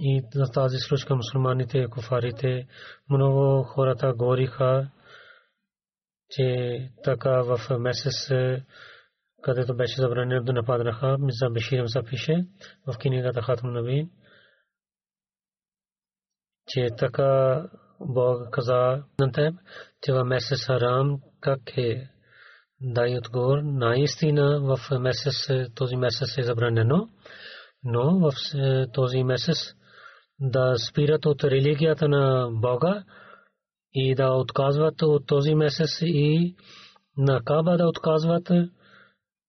[0.00, 2.66] и за тази случка мусулманите и куфарите
[3.10, 4.90] много хората говориха,
[6.36, 8.30] че така в месец,
[9.42, 12.46] където беше забранено да нападнаха, за Беширам се пише
[12.86, 14.08] в книгата Хатм Наби,
[16.68, 17.62] че така
[18.00, 19.54] Бог каза на теб,
[20.02, 22.08] че в месец Харам как е
[22.80, 23.58] дай отговор.
[23.62, 27.08] Наистина в месец, този месец е забранено,
[27.84, 28.32] но в
[28.92, 29.56] този месец
[30.40, 33.04] да спират от религията на Бога
[33.94, 36.54] и да отказват от този месец и
[37.16, 38.50] на Каба да отказват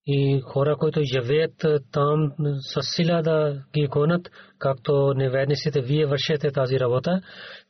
[0.07, 6.79] и хора, които живеят там с сила да ги гонят, както неверниците вие вършете тази
[6.79, 7.21] работа,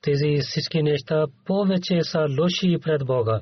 [0.01, 3.41] тези всички неща повече са лоши пред Бога.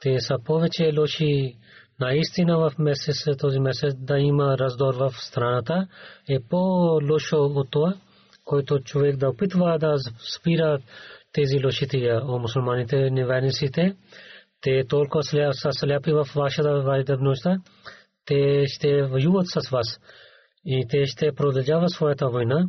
[0.00, 1.56] Те са повече лоши
[2.00, 5.86] наистина в месец, този месец да има раздор в страната
[6.28, 7.94] е по-лошо от това,
[8.44, 9.94] който човек да опитва да
[10.36, 10.78] спира
[11.36, 13.96] тези лошития о мусулманите, неверниците.
[14.60, 15.22] Те толкова
[15.72, 17.56] сляпи в вашата вайдъбността,
[18.24, 20.00] те ще воюват с вас
[20.64, 22.68] и те ще продължават своята война,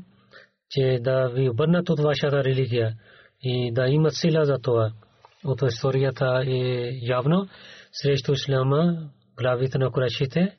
[0.70, 2.94] че да ви обърнат от вашата религия
[3.42, 4.92] и да имат сила за това.
[5.46, 7.48] От историята е явно
[7.92, 10.58] срещу исляма главите на Курашите.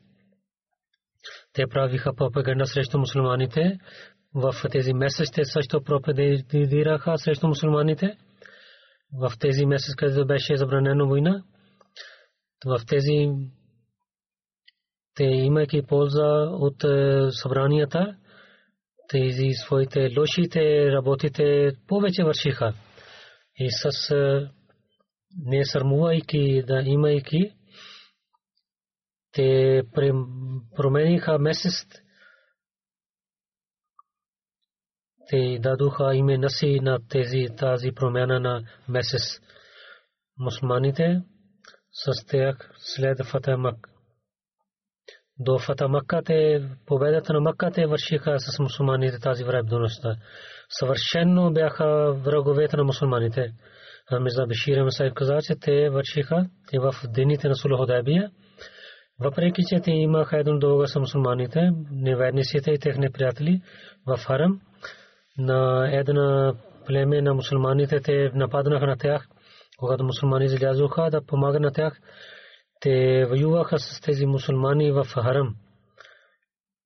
[1.53, 3.79] Те правиха пропаганда срещу мусулманите.
[4.35, 8.17] В тези месеци също пропагандираха срещу мусулманите.
[9.13, 11.45] В тези месеци, където беше забранено война,
[12.67, 13.31] в тези
[15.15, 18.17] те имайки полза от е, събранията,
[19.09, 22.75] тези своите лошите работите повече вършиха.
[23.57, 24.51] И с е,
[25.47, 27.53] не сърмувайки да имайки
[29.33, 29.83] те
[30.77, 31.87] промениха месец.
[35.29, 39.41] Те дадоха име наси на тези тази промяна на месец.
[40.39, 41.23] Мусманите
[41.93, 43.89] с тях след Фатемак
[45.39, 50.17] до Фата Макка те победата на Макка те вършиха с мусулманите тази враждебността.
[50.69, 53.53] Съвършено бяха враговете на мусулманите.
[54.21, 58.31] Мирза Бешир Масайб каза, че те вършиха и в дените на Сулхудайбия.
[59.21, 63.63] Въпреки, че те имаха един договор с мусулманите, неверниците и техни приятели
[64.07, 64.61] в Харам,
[65.39, 66.55] на една
[66.87, 69.29] племе на мусулманите те нападнаха на тях,
[69.79, 72.01] когато мусулмани излязоха да помагат на тях,
[72.81, 75.55] те воюваха с тези мусулмани в Харам.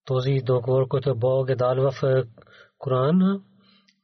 [0.05, 2.25] Този договор, който Бог е дал в
[2.79, 3.43] Коран,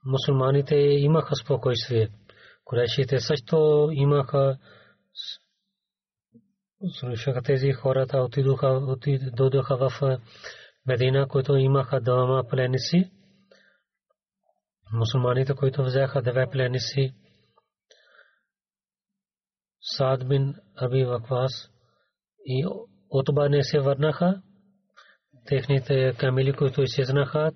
[0.07, 2.09] мусулманите имаха спокойствие.
[2.65, 4.59] Курешите също имаха
[6.91, 8.97] слушаха тези хората отидоха,
[9.41, 10.19] отидоха в
[10.87, 13.11] Медина, които имаха двама пленници.
[14.93, 17.15] Мусулманите, които взеха две пленници,
[19.81, 21.71] Сад бин Аби Ваквас
[22.47, 22.67] и
[23.11, 24.43] Отба не се върнаха.
[25.47, 27.53] Техните камили, които изчезнаха,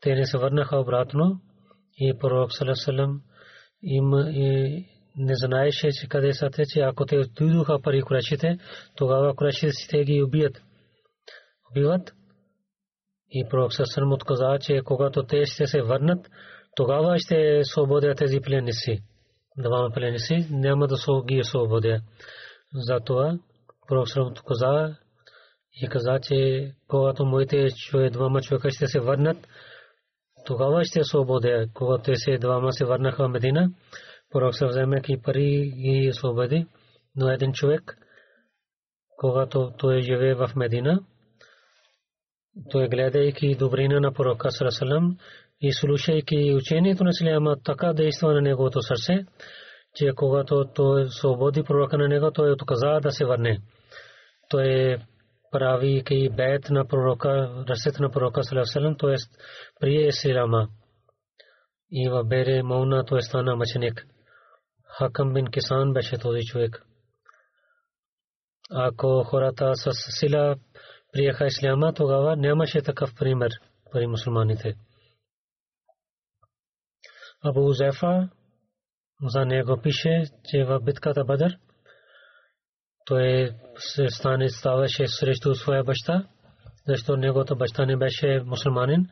[0.00, 1.40] те не се върнаха обратно.
[1.96, 3.20] И пророк Салесалем
[3.82, 4.10] им
[5.16, 8.58] не знаеше, че къде са те, че ако те отидоха пари курачите,
[8.96, 10.62] тогава курачите ще ги убият.
[11.70, 12.12] Убиват.
[13.30, 16.28] И пророк Салесалем отказа, че когато те ще се върнат,
[16.76, 18.98] тогава ще свободят тези пленници.
[19.58, 22.00] Двама пленници няма да ги освободя.
[22.74, 23.38] Затова
[23.88, 24.96] Салесалем каза
[25.82, 27.68] и каза, че когато моите
[28.10, 29.48] двама човека ще се върнат,
[30.44, 31.66] тогава ще освободя.
[31.74, 33.70] Когато те се двама се върнаха в Медина,
[34.30, 36.66] пророк се вземайки пари ги освободи.
[37.16, 37.98] Но един човек,
[39.16, 41.00] когато той живее в Медина,
[42.70, 45.16] той гледайки добрина на пророка Сарасалам
[45.62, 49.24] и слушайки учението на Силиама, така действа на неговото сърце,
[49.94, 53.58] че когато той освободи пророка на него, той отказа да се върне.
[54.48, 54.98] Той
[55.50, 59.14] прави кей бейт на пророка, ръцете на пророка салам, т.е.
[59.80, 60.68] прие Ислама.
[61.90, 64.06] И в Бере Мауна той стана мъченик.
[64.98, 66.82] Хакам бин Кисан беше този човек.
[68.70, 70.56] Ако хората с сила
[71.12, 73.50] приеха Исляма, тогава нямаше такъв пример
[73.92, 74.74] при мусулманите.
[77.44, 78.28] Абу Зефа
[79.22, 81.58] за него пише, че в битката Бадър
[83.06, 86.28] той се стане ставаше срещу своя баща,
[86.86, 89.06] защото неговата баща не беше мусулманин.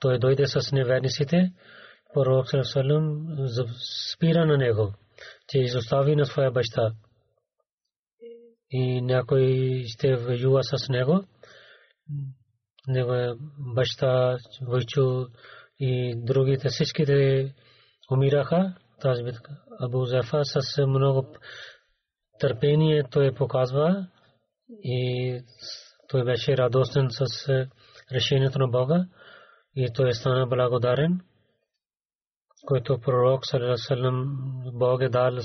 [0.00, 1.52] Той дойде с неверниците.
[2.14, 3.26] Пророк Салам
[4.12, 4.94] спира на него,
[5.48, 6.92] че изостави на своя баща.
[8.70, 11.24] И някой ще воюва с него.
[12.88, 13.38] Него
[13.74, 15.26] баща, войчу
[15.78, 17.54] и другите всичките
[18.14, 18.74] умираха.
[19.00, 19.56] Тази битка.
[19.80, 21.26] Абу Зафа с много
[22.40, 24.06] търпение той показва
[24.82, 25.40] и
[26.08, 27.68] той беше радостен с е,
[28.12, 29.06] решението на Бога
[29.76, 31.20] и той стана благодарен,
[32.66, 33.46] който пророк
[33.76, 34.38] салам
[34.72, 35.38] Бог е дал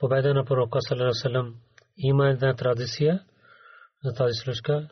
[0.00, 0.78] победа на пророка
[1.12, 1.54] салам.
[1.98, 3.24] Има една традиция
[4.04, 4.88] за тази случка.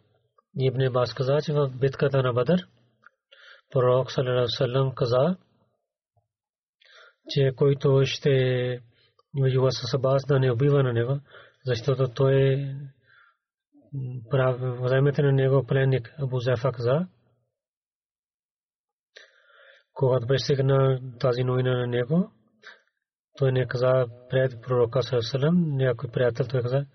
[0.58, 2.66] Ибн Бас каза, че в битката на Бадър
[3.72, 4.10] пророк
[4.46, 5.36] салам каза,
[7.28, 8.80] че който ще
[9.38, 11.20] воюва с Абас да не убива на него,
[11.66, 12.66] защото той
[14.82, 17.06] вземете на него пленник Абу Зафа каза.
[19.92, 22.30] Когато беше стигна тази новина на него,
[23.38, 26.86] той не каза пред пророка Сърсалам, някой приятел той каза,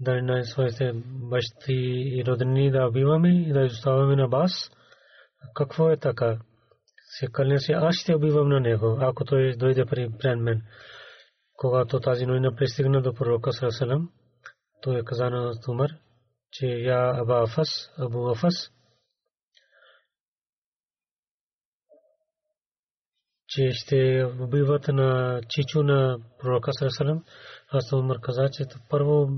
[0.00, 1.74] да не своите бащи
[2.16, 4.70] и роднини да убиваме и да изоставаме на бас.
[5.54, 6.38] Какво е така?
[7.32, 10.62] Кълня се, аз ще убивам на него, ако той дойде при мен
[11.60, 14.10] когато тази новина пристигна до пророка Сарасалам,
[14.82, 15.90] той е каза на Умар,
[16.52, 17.68] че я Аба Афас,
[17.98, 18.70] Абу Афас,
[23.48, 27.24] че ще убиват на чичо на пророка Сарасалам.
[27.68, 29.28] Аз Умар каза, че първо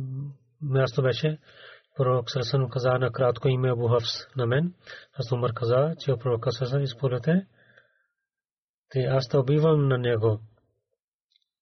[0.63, 1.39] място беше
[1.97, 4.75] пророк Сарасалам каза на кратко име Абу Хафс на мен.
[5.13, 7.47] Аз Умар каза, че пророка Сарасалам изполете,
[8.93, 10.41] те аз да убивам на него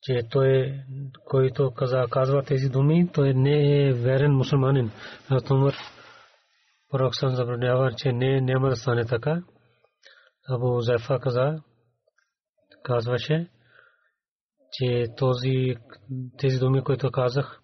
[0.02, 0.80] че той,
[1.24, 4.90] който каза, казва тези думи, той не е верен мусулманин.
[5.28, 5.74] Аз Умар
[6.90, 9.42] пророк съм забранява, че не, няма да стане така.
[10.48, 11.62] Абу Зефа каза,
[12.82, 13.48] казваше,
[14.72, 15.76] че този,
[16.38, 17.60] тези думи, които казах,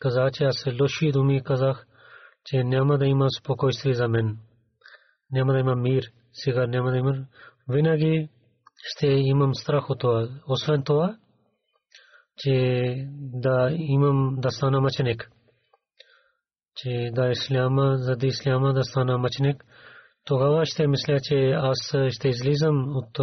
[0.00, 1.86] каза, че аз лоши думи казах,
[2.44, 4.38] че няма да има спокойствие за мен.
[5.30, 6.04] Няма да има мир.
[6.32, 7.26] Сега няма да има.
[7.68, 8.28] Винаги
[8.82, 10.28] ще имам страх от това.
[10.48, 11.16] Освен това,
[12.36, 15.30] че да имам да стана мъченик.
[16.76, 19.64] че да исляма, заради исляма да стана мъченик,
[20.24, 23.18] тогава ще мисля, че аз ще излизам от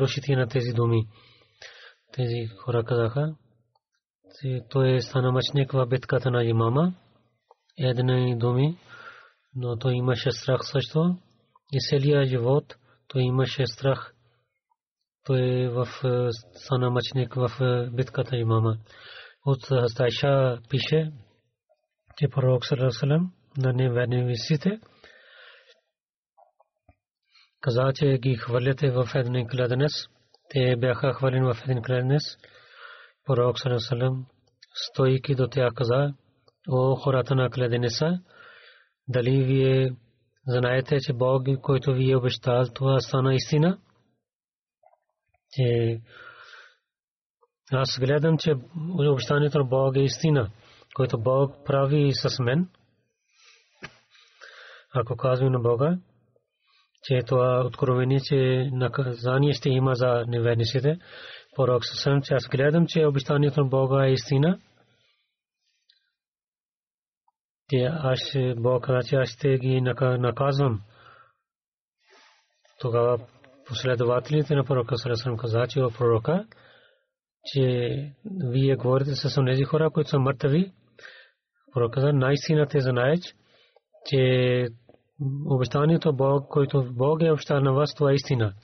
[0.00, 1.08] лошите на тези думи.
[2.12, 3.34] Тези хора казаха,
[4.70, 6.94] той стана мъченик в битката на имама.
[7.78, 8.78] Една думи,
[9.54, 11.16] но той имаше страх също.
[11.72, 12.76] И целия живот
[13.08, 14.14] той имаше страх.
[15.28, 15.86] Той в
[16.52, 17.50] стана мъченик в
[17.92, 18.76] битката имама.
[19.46, 21.10] От Хастайша пише,
[22.16, 24.80] че пророк Салам на неведневиците
[27.60, 29.92] каза, че ги хвърляте в един кладенец.
[30.50, 32.22] Те бяха хвърлени в един кладенец.
[33.24, 34.26] Пророк Салам
[34.74, 36.14] стойки до тях каза,
[36.68, 38.18] о хората на кладенеца,
[39.08, 39.90] дали вие
[40.46, 43.78] знаете, че Бог, който ви е обещал, това стана истина?
[45.52, 46.00] Че
[47.72, 48.54] аз гледам, че
[48.98, 50.50] обещанието на Бог е истина
[50.98, 52.68] който Бог прави с мен,
[54.94, 55.98] ако казвам на Бога,
[57.02, 60.98] че това откровение, че наказание ще има за неверниците,
[61.56, 64.60] пророк съм, че аз гледам, че обещанието на Бога е истина,
[67.68, 68.18] те аз
[68.56, 70.82] Бог каза, че аз ще ги наказвам.
[72.80, 73.26] Тогава
[73.68, 76.46] последователите на пророка Сарасам каза, че пророка,
[77.44, 77.90] че
[78.24, 80.72] вие говорите с тези хора, които са мъртви,
[81.72, 83.20] Пророк каза, наистина те знаеш,
[84.06, 84.66] че
[85.46, 88.54] обещанието Бог, който Бог е обещал на вас, това е истина.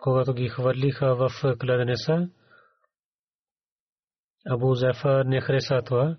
[0.00, 2.28] Когато ги хвърлиха в кладенеса,
[4.50, 6.16] Абу Зефа не хареса това,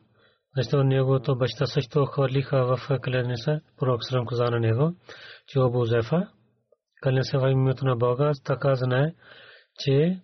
[0.57, 3.61] защото неговото баща също хвърлиха в кладенеса.
[3.77, 4.93] Пророк Срам каза на него,
[5.47, 6.27] че Абу Зефа,
[7.01, 9.13] кълне се в името на Бога, така знае,
[9.79, 10.21] че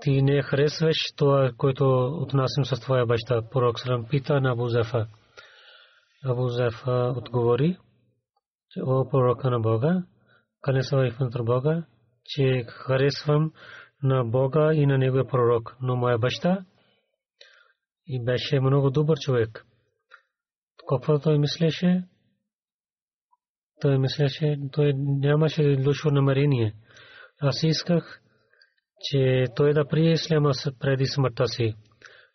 [0.00, 1.84] ти не харесваш това, което
[2.22, 3.42] отнасям с твоя баща.
[3.50, 5.06] Пророк Салам пита на Абу Зефа.
[6.24, 7.78] Абу Зефа отговори,
[8.70, 10.02] че о пророка на Бога,
[10.62, 11.84] къде са в Бога,
[12.24, 13.52] че харесвам
[14.02, 16.64] на Бога и на Неговия пророк, но моя баща
[18.06, 19.66] и беше много добър човек.
[20.88, 22.04] Какво той мислеше?
[23.80, 26.74] Той мислеше, той нямаше лошо намерение.
[27.40, 28.20] Аз исках
[29.04, 31.74] че той да прие исляма преди смъртта си.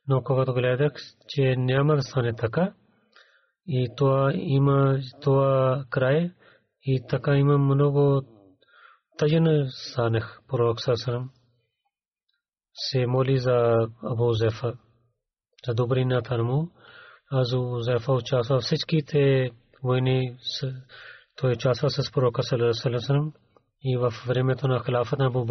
[0.08, 0.94] Но когато гледах,
[1.28, 2.74] че няма да стане така,
[3.68, 6.32] и това има това край,
[6.84, 8.22] и така има много
[9.18, 11.30] тъжен станах, пророк Сасарам.
[12.74, 14.74] Се моли за Абу Зефа,
[15.68, 16.72] за добрината му.
[17.32, 19.52] Азу Зефа участва всичките
[19.84, 20.38] войни,
[21.40, 23.34] той участва с пророка Саласалам
[23.82, 25.46] и в времето на халафата на Абу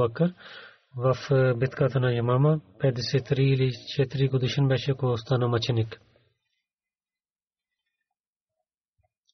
[0.97, 6.01] в е, битката на Ямама 53 или 4 годишен беше, ако остана мъченик.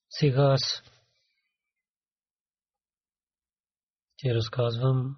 [0.09, 0.83] Сега аз
[4.17, 5.17] ти разказвам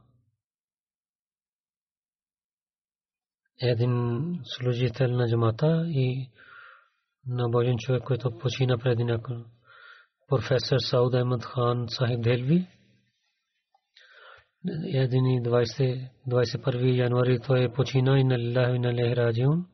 [3.62, 6.30] един служител на джамата и
[7.26, 9.44] на Божен човек, който почина преди някой
[10.28, 12.68] професор Сауд Ахмад Хан Сахиб Делви.
[14.64, 19.66] 21 януари той почина и на Лилlah и на Лех Раджиун.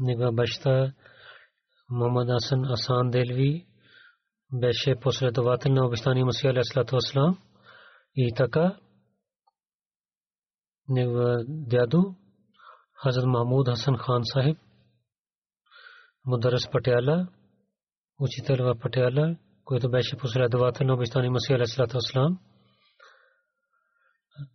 [0.00, 0.94] Нега баща
[1.88, 3.66] Мухаммад Асан Асан Делви
[4.52, 7.38] беше последовател на обещания Масия Алейхиссалату Вассалам
[8.14, 8.78] и така
[10.88, 12.14] нега дядо
[12.92, 14.58] Хазрат Махмуд Хасан Хан Сахиб
[16.24, 17.28] Мударрис Патиала
[18.18, 19.36] учител в Патиала
[19.68, 22.38] който беше последовател на обещания Масия Алейхиссалату Вассалам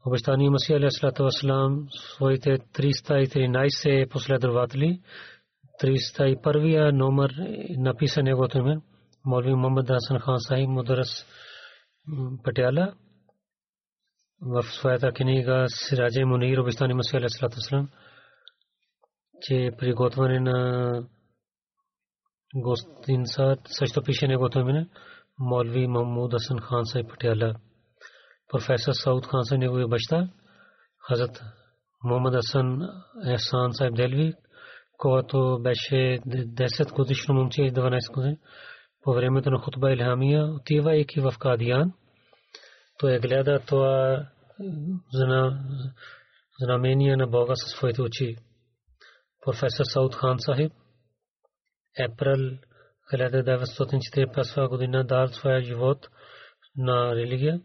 [0.06, 5.02] обещания Масия алейхиссалату вассалам своите 313 последователи
[5.84, 7.30] 301 номер
[7.78, 8.82] написан неговото име
[9.26, 11.26] Молви Мухаммад Хасан Хан Сахиб Мударас
[12.44, 12.94] Патиала
[14.42, 17.90] в своята книга Сираджи Мунир обещания Масия алейхиссалату вассалам
[19.42, 21.08] че приготвяне на
[22.56, 24.88] гостинца също пише неговото име
[25.40, 27.54] Молви Махмуд Хасан Хан Сахиб Патиала
[28.54, 30.30] професор Сауд Хан са неговия баща,
[31.08, 31.44] Хазрат
[32.04, 32.90] Мухаммад Асан
[33.26, 34.34] Ехсан Сайб Делви,
[34.98, 38.38] който беше 10 годишно момче и 12 години,
[39.02, 41.94] по времето на хутба Илхамия, отивайки в Кадиян,
[43.00, 44.26] той гледа това
[46.62, 48.36] знамение на Бога със своите очи.
[49.46, 50.72] Професор Сауд Хан Сахиб,
[52.00, 52.58] Април
[53.14, 56.10] 1945 година дал своя живот
[56.78, 57.62] на религия.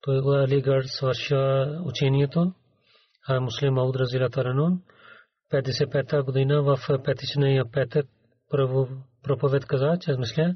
[0.00, 2.52] Той го Алигър свърша учението,
[3.28, 4.82] а муслим Мауд Разила Таранун,
[5.52, 8.06] 55-та година в петичния петък
[8.50, 8.88] първо
[9.22, 10.54] проповед каза, че мисля,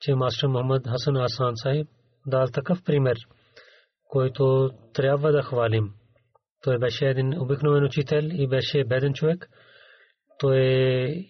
[0.00, 1.88] че мастер Мохаммад Хасан Асан Сахиб
[2.26, 3.16] дал такъв пример,
[4.08, 5.90] който трябва да хвалим.
[6.62, 9.48] Той беше един обикновен учител и беше беден човек.
[10.38, 10.58] Той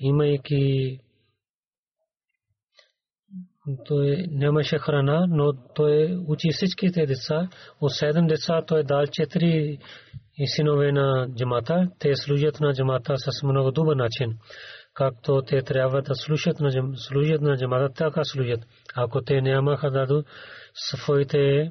[0.01, 0.99] имайки
[3.87, 7.49] той нямаше храна, но той учи всичките деца.
[7.81, 9.79] От седем деца той дал четири
[10.45, 11.89] синове на джамата.
[11.99, 14.39] Те служат на джамата с много добър начин.
[14.95, 18.61] Както те трябва да служат на, служат на джамата, така служат.
[18.97, 20.23] Ако те нямаха даду
[20.75, 21.71] своите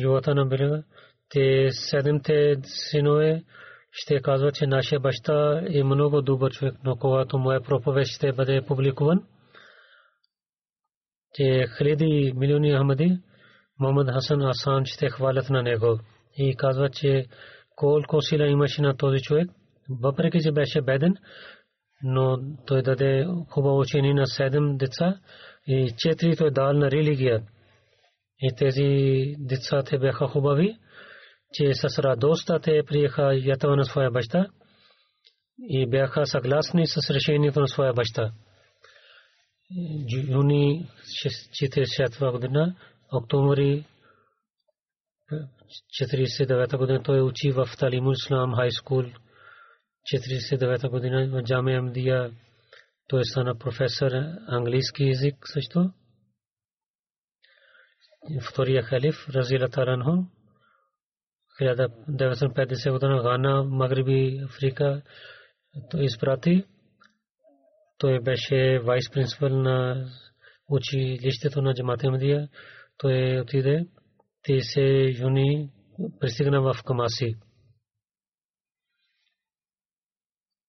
[0.00, 0.82] живота на берега,
[1.30, 3.42] те седемте синове
[3.90, 8.62] ще казват, че нашия баща е много добър човек, но когато моя проповед ще бъде
[8.62, 9.22] публикуван,
[11.38, 13.18] че хиляди милиони Ахмади
[13.80, 16.00] Мохаммад Хасан Асан ще хвалят на него
[16.36, 17.26] и казват, че
[17.76, 19.50] колко сила имаше на този човек,
[20.02, 21.14] въпреки че беше беден,
[22.02, 25.18] но той даде хубаво учение на седем деца
[25.66, 27.42] и четири той дал на религия.
[28.40, 30.76] И тези деца те бяха хубави,
[31.52, 34.46] че с радост те приеха ятава на своя баща
[35.58, 38.32] и бяха съгласни с решението на своя баща
[39.70, 40.88] юни
[41.22, 42.76] 46 година,
[43.12, 43.84] октомври
[46.00, 49.04] 49 година той учи в Талимул Ислам хай скул.
[50.14, 52.30] 49 година в Джамия Амдия
[53.08, 54.10] той стана професор
[54.46, 55.92] английски язик също.
[58.42, 60.24] Втория халиф Разила Таранху
[61.60, 65.02] 1950 година Гана, Магриби, Африка
[65.90, 66.64] той изпрати
[67.98, 70.06] той беше вайс принципал на
[70.68, 72.48] училището на Джамат Ахмадия.
[72.98, 73.86] Той отиде
[74.48, 75.70] 30 юни
[76.20, 77.34] пристигна в Камаси.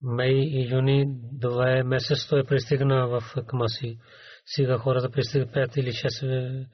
[0.02, 4.00] Май и юни два месец той пристигна в Камаси.
[4.46, 6.68] Сега хората пристигат 5 или 6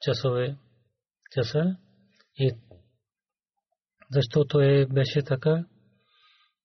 [0.00, 0.56] часове
[1.30, 1.76] часа.
[2.36, 2.52] И
[4.10, 5.64] защо той беше така?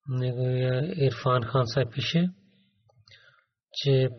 [0.07, 2.29] Неговия Ирфан Хан Сай пише,
[3.84, 4.09] че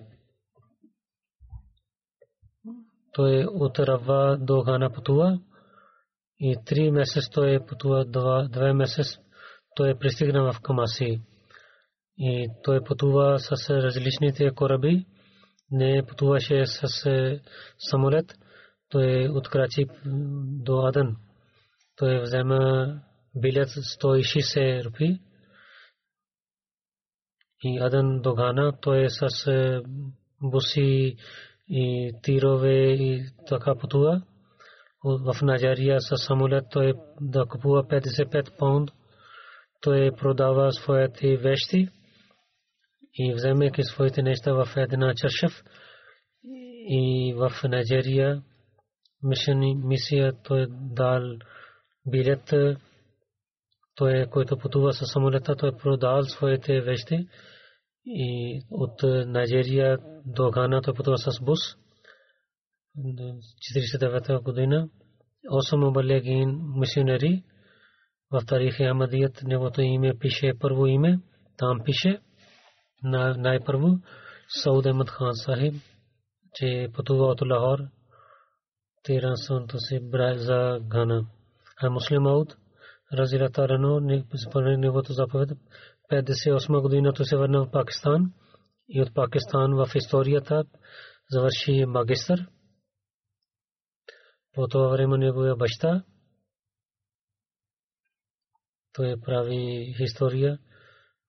[3.12, 5.40] той от Рава до Гана пътува
[6.40, 9.18] и три месец той пътува, два, два месец
[9.74, 11.20] той пристигна в Камаси.
[12.18, 15.06] И той пътува с различните кораби,
[15.70, 17.40] не пътуваше с е,
[17.78, 18.34] самолет,
[18.88, 19.86] той от Крачи
[20.64, 21.16] до Адан.
[21.96, 22.86] Той взема
[23.36, 25.20] билет 160 рупи
[27.62, 29.80] и Адан до Гана, той е с е,
[30.42, 31.16] буси
[31.68, 34.22] и тирове и така пътува.
[35.04, 38.90] В Наджария с самолет той да купува 55 паунд.
[39.80, 41.88] Той продава своите вещи
[43.14, 45.62] и вземайки своите неща в една чашев
[46.88, 48.42] и в Наджария
[49.84, 51.22] мисия той дал
[52.06, 52.54] билет
[53.98, 57.28] той, който пътува с самолета, той продал своите вещи
[58.06, 61.58] и от Найджерия до Гана той пътува с бус.
[62.98, 64.88] 49 година.
[65.50, 67.44] 8 обалегин мисионери
[68.30, 71.20] в тарихи Амадият неговото име пише първо име.
[71.56, 72.20] Там пише
[73.02, 73.98] най-първо
[74.48, 75.74] Сауд Ахмад Хан Сахиб,
[76.54, 77.78] че пътува от Лахор.
[79.02, 80.00] Тиран Санто си
[80.34, 81.26] за Гана.
[81.82, 82.56] А муслим Ауд
[83.12, 85.50] Разилата Рано неговото заповед
[86.12, 88.32] 58 година той се върна в Пакистан
[88.88, 90.64] и от Пакистан в историята
[91.30, 92.46] завърши магистър.
[94.54, 96.04] По това време неговия баща
[98.92, 100.58] той прави история.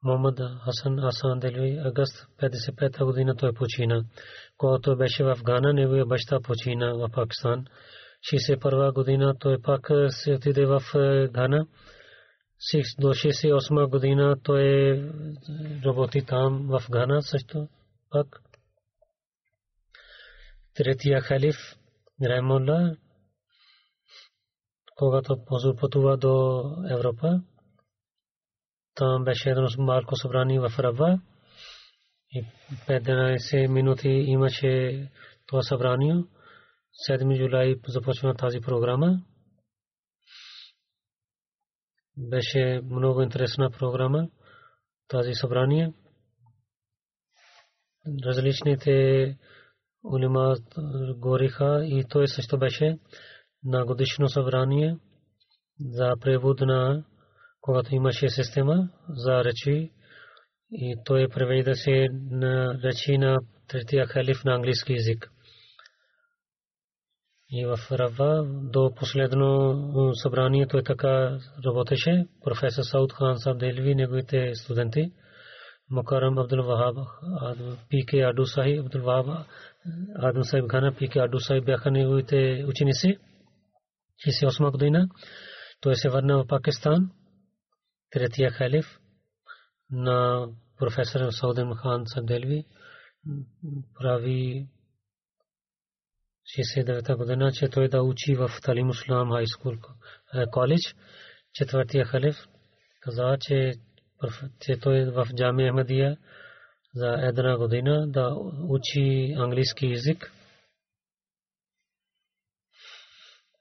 [0.03, 4.03] Мохаммад Хасан Асан Делви, агуст 55 година той почина.
[4.57, 7.65] Когато беше в Гана, неговия баща почина в Пакистан.
[8.21, 10.81] 61 година той пак се отиде в
[11.31, 11.67] Гана.
[12.99, 14.93] До 68 година той
[15.85, 17.67] работи там в Гана също
[18.09, 18.41] пак.
[20.75, 21.55] Третия халиф
[22.23, 22.95] Раймолла,
[24.95, 27.41] когато позор пътува до Европа,
[28.95, 31.19] там беше едно малко събрание в Рава
[32.31, 32.45] и
[32.87, 35.03] 15 минути имаше
[35.45, 36.23] това събрание.
[37.07, 39.21] 7 юлай започна тази програма.
[42.17, 44.29] Беше много интересна програма
[45.07, 45.93] тази събрание.
[48.25, 49.37] Различните
[50.03, 50.55] улима
[51.15, 52.97] гориха и той също беше
[53.63, 54.97] на годишно събрание
[55.79, 57.03] за превод на
[57.61, 59.91] когато имаше система за речи
[60.71, 63.37] и той превежда се на речи на
[63.67, 65.31] третия халиф на английски язик.
[67.51, 72.25] И в Рава до последно събрание той така работеше.
[72.43, 75.11] Професор Сауд Хан Саб Делви, неговите студенти,
[75.89, 76.97] Мукарам Абдул Вахаб,
[77.89, 79.47] Пи Ке Аду Сахиб, Абдул Вахаб,
[80.15, 83.17] Адам Сахиб Хана, Пи Ке Аду Сахиб бяха неговите ученици.
[84.27, 85.09] 68 година
[85.81, 87.11] той се върна в Пакистан.
[88.11, 88.99] Третия халиф
[89.91, 90.47] на
[90.77, 92.65] професор Сауден Хан Сабделви
[93.99, 94.67] прави
[96.57, 99.73] 69 година, че той да учи в Талим Ислам Хай Скул
[100.51, 100.95] коледж.
[101.53, 102.35] Четвъртия халиф
[103.01, 103.73] каза, че,
[104.59, 106.17] че той в Джами Ахмадия
[106.95, 108.35] за една година да
[108.67, 110.31] учи английски язик.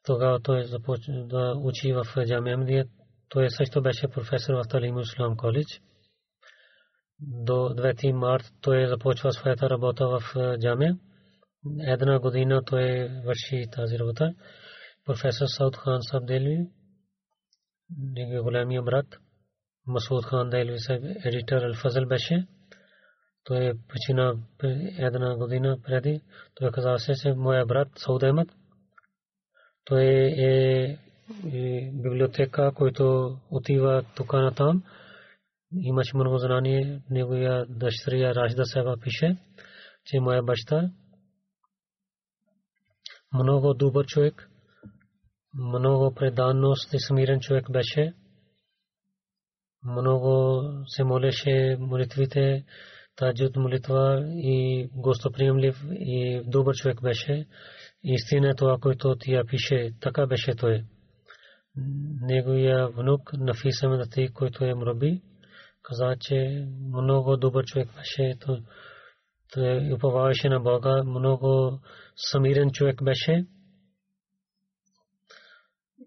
[0.05, 2.87] Тогава той започна да учи в Джами Ахмадия.
[3.29, 5.81] Той също беше професор в Талим Ислам коледж.
[7.21, 10.21] До 9 март той започва своята работа в
[10.61, 10.99] Джамия
[11.81, 14.35] една година той върши тази работа.
[15.05, 16.67] Професор Сауд Хан Саб Делви,
[17.99, 19.07] неговия големия брат,
[19.87, 22.47] Масуд Хан Делви Саб, едитор Алфазъл беше.
[23.45, 24.35] Той почина
[24.99, 26.21] една година преди.
[26.55, 28.49] Той каза се, че моя брат Сауд Ахмад,
[29.85, 30.05] той
[30.39, 30.99] е
[31.93, 34.83] библиотека, който отива тук на там.
[35.73, 39.37] Имаше много знание, неговия дъщеря Рашда Сева пише,
[40.05, 40.91] че моя баща
[43.35, 44.51] много добър човек,
[45.55, 48.15] много преданност и смирен човек беше.
[49.85, 52.65] Много се молеше молитвите,
[53.17, 57.47] таджуд молитва и гостоприемлив и добър човек беше.
[58.03, 60.85] Истина това, което тя пише, така беше той.
[62.21, 65.23] Неговия внук Нафиса Медати, който е мраби,
[65.83, 68.37] каза, че много добър човек беше.
[68.41, 68.63] Той
[69.95, 71.81] уповаваше на Бога, много
[72.17, 73.47] самирен човек беше.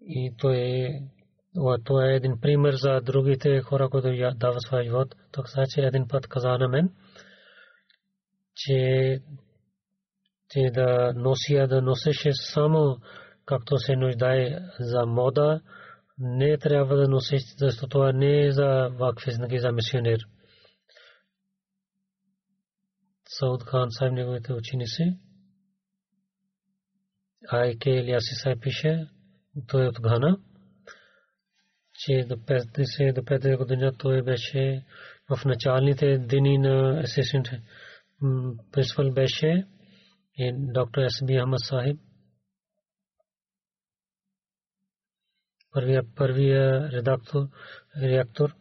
[0.06, 0.88] И той
[1.84, 5.14] това е един пример за другите хора, които дава своя живот.
[5.32, 6.90] Той че един път каза на мен,
[8.54, 9.20] че,
[10.50, 12.98] че да носия, да носеше само
[13.46, 15.60] както се нуждае за мода,
[16.18, 20.18] не трябва да носиш, защото това не е за вакфиз, за мисионер.
[23.38, 25.18] Сауд Хан Сайб неговите ученици.
[27.48, 29.08] Айке Илияси Сайб пише,
[29.68, 30.38] той е от Гана,
[31.94, 34.84] че до 50 до 50 година той беше
[35.30, 37.46] в началните дни на асистент
[38.72, 39.66] принципал беше
[40.34, 41.24] и доктор С.
[41.24, 42.00] Би Ахмад Сахиб.
[45.72, 47.48] Първия, първия редактор,
[48.02, 48.54] реактор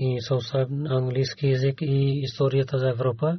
[0.00, 3.38] и съвсем английски язик и историята за Европа.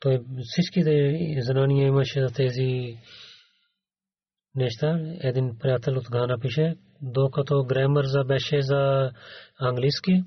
[0.00, 2.98] Той всичките знания имаше за тези
[4.54, 4.98] неща.
[5.20, 9.12] Един приятел от Гана пише, докато грамер за беше за
[9.60, 10.24] английски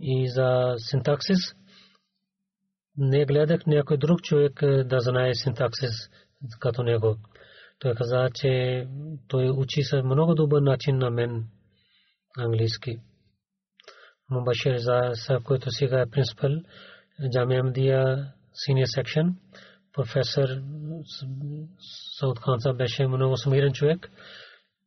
[0.00, 1.38] и за синтаксис,
[2.96, 6.10] не гледах някой друг човек да знае синтаксис
[6.60, 7.16] като него.
[7.78, 8.84] Той каза, че
[9.28, 11.44] той учи се много добър начин на мен
[12.38, 12.98] английски.
[14.30, 14.78] Мубашир
[15.14, 16.50] Сахаб, който сега е принципал
[17.32, 18.32] Джамия Мдия
[18.68, 19.34] Senior Section.
[19.92, 20.48] Професор
[22.18, 24.10] Сауд Хан беше много смирен човек.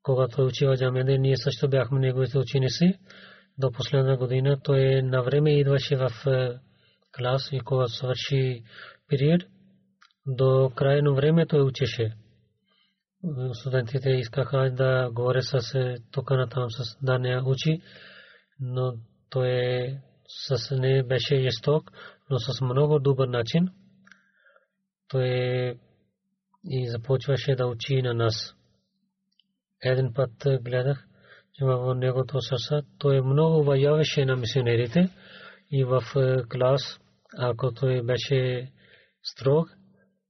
[0.04, 3.00] Когато учи в Джамия ние също бяхме неговите ученици.
[3.58, 6.12] До последна година той на време идваше в
[7.18, 8.64] клас и когато свърши
[9.08, 9.44] период,
[10.28, 12.14] до крайно време той учеше.
[13.54, 15.74] Студентите искаха да говоря с
[16.12, 17.82] тук на там с да не учи,
[18.60, 18.94] но
[19.32, 21.92] той с не беше жесток,
[22.30, 23.70] но с много добър начин.
[25.08, 25.28] Той
[26.64, 28.56] и започваше да учи на нас.
[29.84, 31.08] Един път гледах,
[31.54, 35.10] че в негото сърце той много вояваше на мисионерите
[35.72, 36.04] и в
[36.50, 37.00] клас,
[37.38, 38.72] ако той беше
[39.24, 39.70] строг,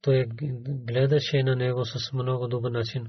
[0.01, 0.25] той
[0.87, 3.07] гледаше на него с много добър начин.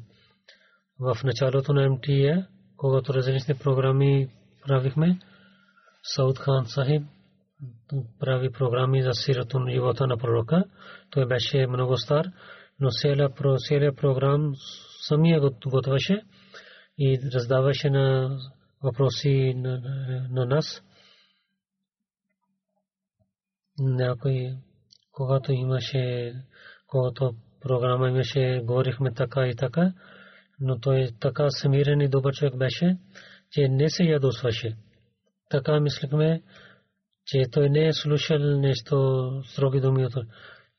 [1.01, 4.29] В началото на МТА, когато различни програми
[4.67, 5.19] правихме,
[6.03, 7.03] Сауд Хан Сахиб
[8.21, 10.65] прави програми за сиратун живота на пророка.
[11.11, 12.27] Той беше много стар,
[12.81, 12.91] но
[13.59, 14.53] целият програм
[15.09, 16.23] самия готваше
[16.99, 18.37] и раздаваше на
[18.83, 19.81] въпроси на,
[20.31, 20.83] на нас.
[23.79, 24.57] Някой,
[25.13, 26.35] когато имаше,
[26.87, 29.93] когато програма имаше, говорихме така и така,
[30.61, 32.99] но той така самирен и добър човек беше,
[33.51, 34.77] че не се ядосваше
[35.53, 36.43] така мислихме,
[37.27, 40.15] че той не е слушал нещо строги думи от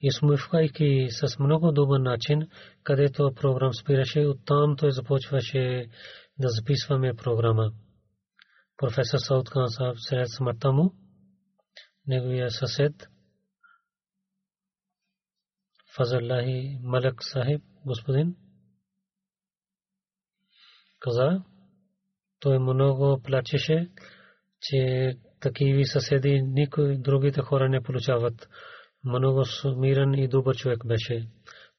[0.01, 2.49] и смивайки с много добър начин,
[2.83, 5.87] където програм спираше, оттам той започваше
[6.39, 7.71] да записваме програма.
[8.77, 10.93] Професор Сауд Хан Сахаб след смъртта му,
[12.07, 12.93] неговия съсед,
[15.95, 18.35] Фазаллахи Малак Сахиб, господин,
[20.99, 21.43] каза,
[22.39, 23.89] той много плачеше,
[24.63, 28.49] че такива съседи никой другите хора не получават.
[29.03, 29.43] Много
[29.75, 31.27] мирен и добър човек беше.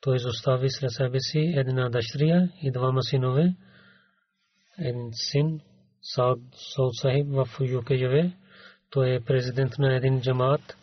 [0.00, 3.54] Той изостави след себе си една дъщеря и двама синове.
[4.78, 5.60] Един син,
[6.02, 6.40] Сауд
[6.92, 7.90] Сахиб в ЮК
[8.90, 10.76] Той е президент на един джамаат.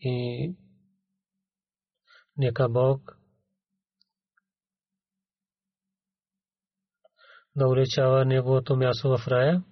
[0.00, 0.54] И
[2.36, 3.17] нека Бог
[7.58, 9.62] да уличава неговото място в рая.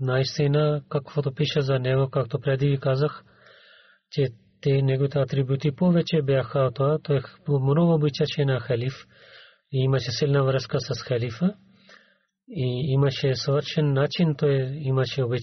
[0.00, 3.24] Наистина, каквото пише за него, както преди ви казах,
[4.10, 4.26] че
[4.60, 6.98] те неговите атрибути повече бяха от това.
[7.02, 8.94] Той много обичаше на халиф
[9.72, 11.54] и имаше силна връзка с халифа
[12.48, 15.42] и имаше съвършен начин, той имаше обич.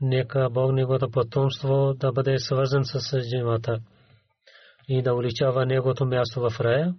[0.00, 3.78] Нека Бог неговото потомство да бъде свързан с джемата
[4.88, 6.94] и да уличава неговото място в рая.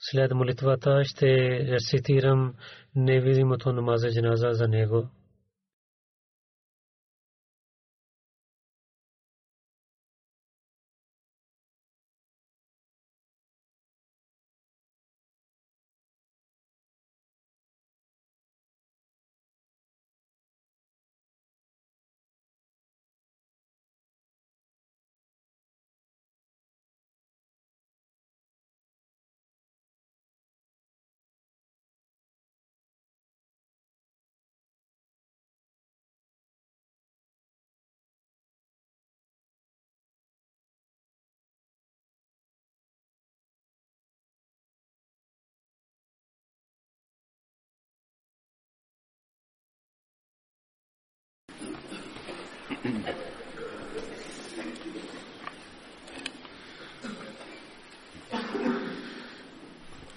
[0.00, 1.26] След молитвата ще
[1.72, 2.54] рецитирам
[2.96, 5.08] невидимото намаза джаназа за него.